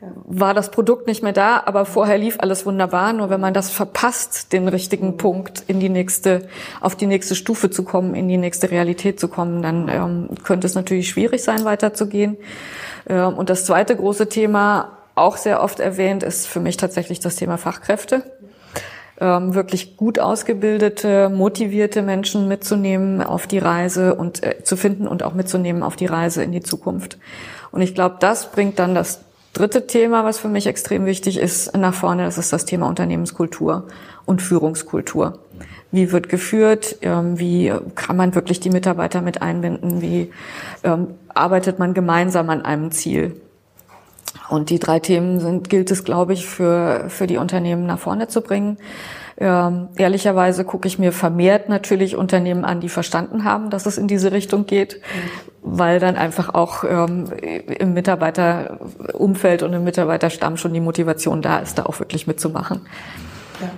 war 0.00 0.54
das 0.54 0.70
Produkt 0.70 1.06
nicht 1.06 1.22
mehr 1.22 1.32
da, 1.32 1.62
aber 1.64 1.84
vorher 1.84 2.18
lief 2.18 2.38
alles 2.40 2.64
wunderbar. 2.64 3.12
Nur 3.12 3.30
wenn 3.30 3.40
man 3.40 3.54
das 3.54 3.70
verpasst, 3.70 4.52
den 4.52 4.66
richtigen 4.66 5.16
Punkt 5.16 5.62
in 5.66 5.78
die 5.78 5.90
nächste, 5.90 6.48
auf 6.80 6.96
die 6.96 7.06
nächste 7.06 7.34
Stufe 7.34 7.70
zu 7.70 7.84
kommen, 7.84 8.14
in 8.14 8.26
die 8.26 8.38
nächste 8.38 8.70
Realität 8.70 9.20
zu 9.20 9.28
kommen, 9.28 9.62
dann 9.62 9.88
ähm, 9.88 10.28
könnte 10.42 10.66
es 10.66 10.74
natürlich 10.74 11.10
schwierig 11.10 11.42
sein, 11.42 11.64
weiterzugehen. 11.64 12.36
Ähm, 13.08 13.34
und 13.34 13.50
das 13.50 13.66
zweite 13.66 13.94
große 13.94 14.28
Thema, 14.28 14.96
auch 15.14 15.36
sehr 15.36 15.62
oft 15.62 15.80
erwähnt, 15.80 16.22
ist 16.22 16.46
für 16.46 16.60
mich 16.60 16.78
tatsächlich 16.78 17.20
das 17.20 17.36
Thema 17.36 17.58
Fachkräfte. 17.58 18.22
Ähm, 19.20 19.54
wirklich 19.54 19.98
gut 19.98 20.18
ausgebildete, 20.18 21.28
motivierte 21.28 22.00
Menschen 22.00 22.48
mitzunehmen 22.48 23.20
auf 23.20 23.46
die 23.46 23.58
Reise 23.58 24.14
und 24.14 24.42
äh, 24.42 24.64
zu 24.64 24.78
finden 24.78 25.06
und 25.06 25.22
auch 25.22 25.34
mitzunehmen 25.34 25.82
auf 25.82 25.94
die 25.94 26.06
Reise 26.06 26.42
in 26.42 26.52
die 26.52 26.62
Zukunft. 26.62 27.18
Und 27.72 27.82
ich 27.82 27.94
glaube, 27.94 28.16
das 28.20 28.50
bringt 28.50 28.78
dann 28.78 28.94
das 28.94 29.20
dritte 29.52 29.86
Thema, 29.86 30.24
was 30.24 30.38
für 30.38 30.48
mich 30.48 30.66
extrem 30.66 31.06
wichtig 31.06 31.38
ist, 31.38 31.76
nach 31.76 31.94
vorne. 31.94 32.24
Das 32.24 32.38
ist 32.38 32.52
das 32.52 32.64
Thema 32.64 32.88
Unternehmenskultur 32.88 33.86
und 34.26 34.42
Führungskultur. 34.42 35.38
Wie 35.92 36.12
wird 36.12 36.28
geführt? 36.28 36.96
Ähm, 37.02 37.38
wie 37.38 37.72
kann 37.96 38.16
man 38.16 38.34
wirklich 38.34 38.60
die 38.60 38.70
Mitarbeiter 38.70 39.22
mit 39.22 39.42
einbinden? 39.42 40.00
Wie 40.00 40.30
ähm, 40.84 41.08
arbeitet 41.28 41.78
man 41.78 41.94
gemeinsam 41.94 42.48
an 42.50 42.64
einem 42.64 42.92
Ziel? 42.92 43.40
Und 44.48 44.70
die 44.70 44.78
drei 44.78 45.00
Themen 45.00 45.40
sind, 45.40 45.68
gilt 45.68 45.90
es, 45.90 46.04
glaube 46.04 46.32
ich, 46.32 46.46
für, 46.46 47.06
für 47.08 47.26
die 47.26 47.36
Unternehmen 47.36 47.86
nach 47.86 47.98
vorne 47.98 48.28
zu 48.28 48.40
bringen. 48.40 48.78
Ähm, 49.42 49.88
ehrlicherweise 49.96 50.66
gucke 50.66 50.86
ich 50.86 50.98
mir 50.98 51.12
vermehrt 51.12 51.70
natürlich 51.70 52.14
Unternehmen 52.14 52.66
an, 52.66 52.80
die 52.80 52.90
verstanden 52.90 53.44
haben, 53.44 53.70
dass 53.70 53.86
es 53.86 53.96
in 53.96 54.06
diese 54.06 54.32
Richtung 54.32 54.66
geht, 54.66 55.00
weil 55.62 55.98
dann 55.98 56.16
einfach 56.16 56.52
auch 56.52 56.84
ähm, 56.84 57.32
im 57.32 57.94
Mitarbeiterumfeld 57.94 59.62
und 59.62 59.72
im 59.72 59.82
Mitarbeiterstamm 59.82 60.58
schon 60.58 60.74
die 60.74 60.80
Motivation 60.80 61.40
da 61.40 61.58
ist, 61.58 61.78
da 61.78 61.86
auch 61.86 61.98
wirklich 62.00 62.26
mitzumachen. 62.26 62.82
Ja. 63.62 63.70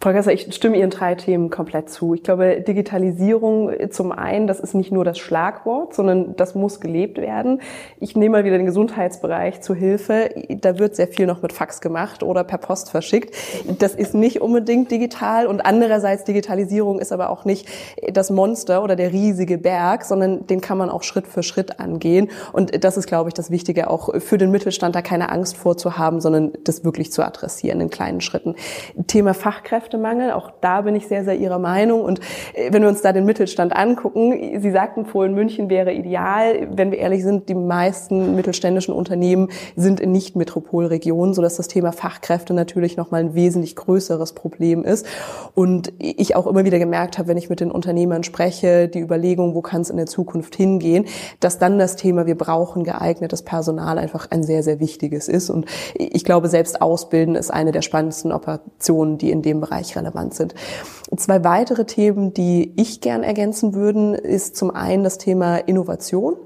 Frau 0.00 0.12
Gasser, 0.12 0.32
ich 0.32 0.54
stimme 0.54 0.76
Ihren 0.76 0.90
drei 0.90 1.16
Themen 1.16 1.50
komplett 1.50 1.90
zu. 1.90 2.14
Ich 2.14 2.22
glaube, 2.22 2.60
Digitalisierung 2.60 3.90
zum 3.90 4.12
einen, 4.12 4.46
das 4.46 4.60
ist 4.60 4.74
nicht 4.74 4.92
nur 4.92 5.04
das 5.04 5.18
Schlagwort, 5.18 5.92
sondern 5.92 6.36
das 6.36 6.54
muss 6.54 6.78
gelebt 6.78 7.18
werden. 7.18 7.60
Ich 7.98 8.14
nehme 8.14 8.38
mal 8.38 8.44
wieder 8.44 8.58
den 8.58 8.66
Gesundheitsbereich 8.66 9.60
zu 9.60 9.74
Hilfe. 9.74 10.30
Da 10.60 10.78
wird 10.78 10.94
sehr 10.94 11.08
viel 11.08 11.26
noch 11.26 11.42
mit 11.42 11.52
Fax 11.52 11.80
gemacht 11.80 12.22
oder 12.22 12.44
per 12.44 12.58
Post 12.58 12.92
verschickt. 12.92 13.34
Das 13.80 13.96
ist 13.96 14.14
nicht 14.14 14.40
unbedingt 14.40 14.88
digital 14.92 15.48
und 15.48 15.66
andererseits 15.66 16.22
Digitalisierung 16.22 17.00
ist 17.00 17.10
aber 17.10 17.28
auch 17.28 17.44
nicht 17.44 17.66
das 18.12 18.30
Monster 18.30 18.84
oder 18.84 18.94
der 18.94 19.12
riesige 19.12 19.58
Berg, 19.58 20.04
sondern 20.04 20.46
den 20.46 20.60
kann 20.60 20.78
man 20.78 20.90
auch 20.90 21.02
Schritt 21.02 21.26
für 21.26 21.42
Schritt 21.42 21.80
angehen. 21.80 22.30
Und 22.52 22.84
das 22.84 22.96
ist, 22.96 23.08
glaube 23.08 23.30
ich, 23.30 23.34
das 23.34 23.50
Wichtige, 23.50 23.90
auch 23.90 24.14
für 24.20 24.38
den 24.38 24.52
Mittelstand 24.52 24.94
da 24.94 25.02
keine 25.02 25.30
Angst 25.32 25.56
vorzuhaben, 25.56 26.20
sondern 26.20 26.52
das 26.62 26.84
wirklich 26.84 27.10
zu 27.10 27.24
adressieren 27.24 27.80
in 27.80 27.90
kleinen 27.90 28.20
Schritten. 28.20 28.54
Thema 29.08 29.34
Fachkräfte 29.34 29.87
Fachkräftemangel. 29.88 30.32
Auch 30.32 30.50
da 30.60 30.82
bin 30.82 30.94
ich 30.94 31.08
sehr, 31.08 31.24
sehr 31.24 31.36
Ihrer 31.36 31.58
Meinung. 31.58 32.02
Und 32.02 32.20
äh, 32.54 32.72
wenn 32.72 32.82
wir 32.82 32.88
uns 32.88 33.02
da 33.02 33.12
den 33.12 33.24
Mittelstand 33.24 33.74
angucken, 33.74 34.60
Sie 34.60 34.70
sagten 34.70 35.06
vorhin, 35.06 35.34
München 35.34 35.70
wäre 35.70 35.92
ideal. 35.92 36.68
Wenn 36.70 36.90
wir 36.90 36.98
ehrlich 36.98 37.22
sind, 37.22 37.48
die 37.48 37.54
meisten 37.54 38.36
mittelständischen 38.36 38.94
Unternehmen 38.94 39.48
sind 39.76 40.00
in 40.00 40.12
Nicht-Metropolregionen, 40.12 41.34
sodass 41.34 41.56
das 41.56 41.68
Thema 41.68 41.92
Fachkräfte 41.92 42.54
natürlich 42.54 42.96
nochmal 42.96 43.20
ein 43.20 43.34
wesentlich 43.34 43.76
größeres 43.76 44.32
Problem 44.32 44.84
ist. 44.84 45.06
Und 45.54 45.92
ich 45.98 46.36
auch 46.36 46.46
immer 46.46 46.64
wieder 46.64 46.78
gemerkt 46.78 47.18
habe, 47.18 47.28
wenn 47.28 47.38
ich 47.38 47.50
mit 47.50 47.60
den 47.60 47.70
Unternehmern 47.70 48.22
spreche, 48.22 48.88
die 48.88 49.00
Überlegung, 49.00 49.54
wo 49.54 49.62
kann 49.62 49.82
es 49.82 49.90
in 49.90 49.96
der 49.96 50.06
Zukunft 50.06 50.54
hingehen, 50.54 51.06
dass 51.40 51.58
dann 51.58 51.78
das 51.78 51.96
Thema, 51.96 52.26
wir 52.26 52.36
brauchen 52.36 52.84
geeignetes 52.84 53.42
Personal 53.42 53.98
einfach 53.98 54.30
ein 54.30 54.42
sehr, 54.42 54.62
sehr 54.62 54.80
wichtiges 54.80 55.28
ist. 55.28 55.50
Und 55.50 55.66
ich 55.94 56.24
glaube, 56.24 56.48
selbst 56.48 56.80
Ausbilden 56.80 57.34
ist 57.34 57.50
eine 57.50 57.72
der 57.72 57.82
spannendsten 57.82 58.32
Operationen, 58.32 59.18
die 59.18 59.30
in 59.30 59.42
dem 59.42 59.60
Bereich 59.60 59.77
relevant 59.96 60.34
sind. 60.34 60.54
Zwei 61.16 61.44
weitere 61.44 61.84
Themen, 61.84 62.34
die 62.34 62.72
ich 62.76 63.00
gern 63.00 63.22
ergänzen 63.22 63.74
würden, 63.74 64.14
ist 64.14 64.56
zum 64.56 64.70
einen 64.70 65.04
das 65.04 65.18
Thema 65.18 65.56
Innovation. 65.56 66.36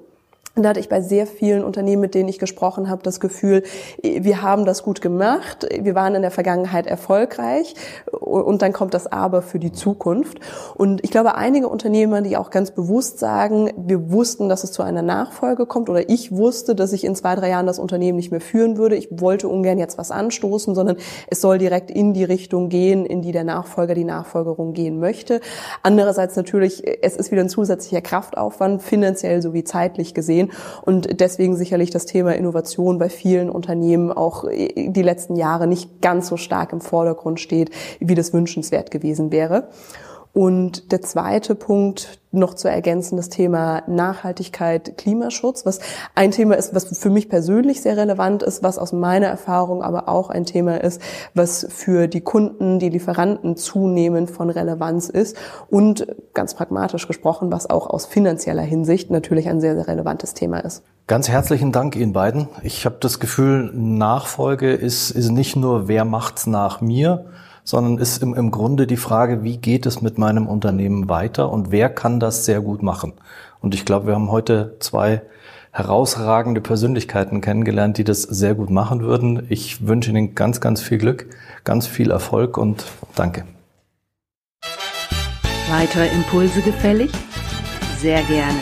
Und 0.55 0.65
da 0.65 0.71
hatte 0.71 0.81
ich 0.81 0.91
bei 0.91 1.01
sehr 1.01 1.27
vielen 1.27 1.65
Unternehmen, 1.65 2.03
mit 2.03 2.15
denen 2.15 2.29
ich 2.29 2.39
gesprochen 2.39 2.91
habe, 2.91 3.03
das 3.03 3.21
Gefühl, 3.21 3.63
wir 4.03 4.43
haben 4.43 4.67
das 4.67 4.83
gut 4.83 5.01
gemacht, 5.01 5.67
wir 5.81 5.95
waren 5.95 6.15
in 6.15 6.21
der 6.21 6.31
Vergangenheit 6.31 6.87
erfolgreich 6.87 7.75
und 8.11 8.61
dann 8.61 8.75
kommt 8.75 8.93
das 8.93 9.07
Aber 9.07 9.41
für 9.41 9.59
die 9.59 9.73
Zukunft. 9.73 10.41
Und 10.75 11.03
ich 11.05 11.11
glaube, 11.11 11.37
einige 11.37 11.69
Unternehmer, 11.69 12.21
die 12.21 12.37
auch 12.37 12.51
ganz 12.51 12.71
bewusst 12.71 13.19
sagen, 13.19 13.71
wir 13.79 14.11
wussten, 14.13 14.51
dass 14.51 14.63
es 14.63 14.73
zu 14.73 14.83
einer 14.83 15.01
Nachfolge 15.01 15.65
kommt 15.65 15.89
oder 15.89 16.11
ich 16.11 16.33
wusste, 16.33 16.75
dass 16.75 16.93
ich 16.93 17.05
in 17.05 17.15
zwei, 17.15 17.35
drei 17.35 17.49
Jahren 17.49 17.67
das 17.67 17.79
Unternehmen 17.79 18.17
nicht 18.17 18.31
mehr 18.31 18.43
führen 18.43 18.77
würde. 18.77 18.97
Ich 18.97 19.09
wollte 19.11 19.49
ungern 19.49 19.79
jetzt 19.79 19.97
was 19.97 20.11
anstoßen, 20.11 20.75
sondern 20.75 20.99
es 21.29 21.41
soll 21.41 21.57
direkt 21.57 21.91
in 21.91 22.13
die 22.13 22.25
Richtung 22.25 22.69
gehen, 22.69 23.07
in 23.07 23.23
die 23.23 23.33
der 23.33 23.45
Nachfolger, 23.45 23.95
die 23.95 24.05
Nachfolgerung 24.05 24.75
gehen 24.75 25.01
möchte. 25.01 25.41
Andererseits 25.83 26.37
natürlich, 26.37 26.83
es 27.03 27.17
ist 27.17 27.31
wieder 27.31 27.41
ein 27.41 27.49
zusätzlicher 27.49 28.03
Kraftaufwand, 28.03 28.83
finanziell 28.83 29.41
sowie 29.41 29.65
zeitlich 29.65 30.13
gesehen 30.13 30.42
sehen. 30.43 30.53
Und 30.83 31.21
deswegen 31.21 31.57
sicherlich 31.57 31.91
das 31.91 32.07
Thema 32.07 32.35
Innovation 32.35 32.99
bei 32.99 33.09
vielen 33.09 33.51
Unternehmen 33.51 34.13
auch 34.13 34.45
die 34.49 35.03
letzten 35.03 35.37
Jahre 35.37 35.67
nicht 35.67 36.01
ganz 36.01 36.29
so 36.29 36.37
stark 36.37 36.73
im 36.73 36.81
Vordergrund 36.81 37.41
steht, 37.41 37.71
wie 38.01 38.15
das 38.15 38.33
wünschenswert 38.33 38.91
gewesen 38.91 39.33
wäre. 39.33 39.69
Und 40.35 40.93
der 40.93 41.03
zweite 41.03 41.55
Punkt 41.55 42.19
noch 42.31 42.55
zu 42.55 42.69
ergänzen, 42.69 43.17
das 43.17 43.29
Thema 43.29 43.83
Nachhaltigkeit, 43.87 44.97
Klimaschutz, 44.97 45.67
was 45.67 45.81
ein 46.15 46.31
Thema 46.31 46.57
ist, 46.57 46.75
was 46.75 46.99
für 46.99 47.11
mich 47.11 47.29
persönlich 47.29 47.83
sehr 47.83 47.99
relevant 47.99 48.43
ist, 48.43 48.63
was 48.63 48.79
aus 48.79 48.93
meiner 48.93 49.27
Erfahrung 49.27 49.83
aber 49.83 50.09
auch 50.09 50.31
ein 50.31 50.47
Thema 50.47 50.83
ist, 50.83 51.03
was 51.35 51.67
für 51.69 52.09
die 52.09 52.23
Kunden, 52.23 52.79
die 52.79 52.89
Lieferanten 52.89 53.57
zunehmend 53.57 54.31
von 54.31 54.49
Relevanz 54.49 55.11
ist 55.11 55.37
und 55.69 56.07
ganz 56.33 56.55
pragmatisch 56.55 57.07
gesprochen, 57.07 57.53
was 57.53 57.69
auch 57.69 57.87
aus 57.87 58.07
finanzieller 58.07 58.63
Hinsicht 58.63 59.11
natürlich 59.11 59.51
ein 59.51 59.61
sehr, 59.61 59.75
sehr 59.75 59.87
relevantes 59.87 60.33
Thema 60.33 60.61
ist. 60.61 60.83
Ganz 61.09 61.29
herzlichen 61.29 61.73
Dank 61.73 61.95
Ihnen 61.95 62.15
beiden. 62.15 62.49
Ich 62.63 62.87
habe 62.87 62.97
das 63.01 63.21
Gefühl, 63.21 63.71
Nachfolge 63.75 64.73
ist, 64.73 65.11
ist 65.11 65.31
nicht 65.31 65.57
nur, 65.57 65.89
wer 65.89 66.07
macht's 66.07 66.47
nach 66.47 66.81
mir, 66.81 67.27
sondern 67.65 67.99
ist 67.99 68.23
im, 68.23 68.35
im 68.35 68.51
Grunde 68.51 68.87
die 68.87 68.97
Frage, 68.97 69.43
wie 69.45 69.57
geht 69.57 69.87
es 69.87 70.03
mit 70.03 70.19
meinem 70.19 70.47
Unternehmen 70.47 71.09
weiter 71.09 71.51
und 71.51 71.71
wer 71.71 71.89
kann 71.89 72.21
das 72.21 72.45
sehr 72.45 72.61
gut 72.61 72.83
machen. 72.83 73.13
Und 73.61 73.75
ich 73.75 73.85
glaube, 73.85 74.09
wir 74.09 74.15
haben 74.15 74.31
heute 74.31 74.77
zwei 74.81 75.23
herausragende 75.71 76.61
Persönlichkeiten 76.61 77.41
kennengelernt, 77.41 77.97
die 77.97 78.05
das 78.05 78.23
sehr 78.23 78.55
gut 78.55 78.71
machen 78.71 79.01
würden. 79.01 79.47
Ich 79.49 79.87
wünsche 79.87 80.11
Ihnen 80.11 80.35
ganz, 80.35 80.61
ganz 80.61 80.83
viel 80.83 80.99
Glück, 80.99 81.27
ganz 81.65 81.87
viel 81.87 82.11
Erfolg 82.11 82.59
und 82.59 82.85
danke. 83.15 83.45
Weitere 85.71 86.09
Impulse 86.09 86.61
gefällig? 86.61 87.11
Sehr 87.99 88.23
gerne. 88.25 88.59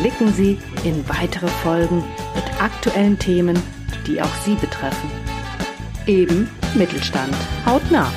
Klicken 0.00 0.32
Sie 0.32 0.58
in 0.82 1.08
weitere 1.08 1.46
Folgen 1.46 2.02
mit 2.34 2.44
aktuellen 2.60 3.16
Themen, 3.18 3.56
die 4.08 4.20
auch 4.20 4.34
Sie 4.44 4.54
betreffen. 4.54 5.08
Eben 6.06 6.48
Mittelstand. 6.74 7.34
Haut 7.66 7.90
nah. 7.90 8.10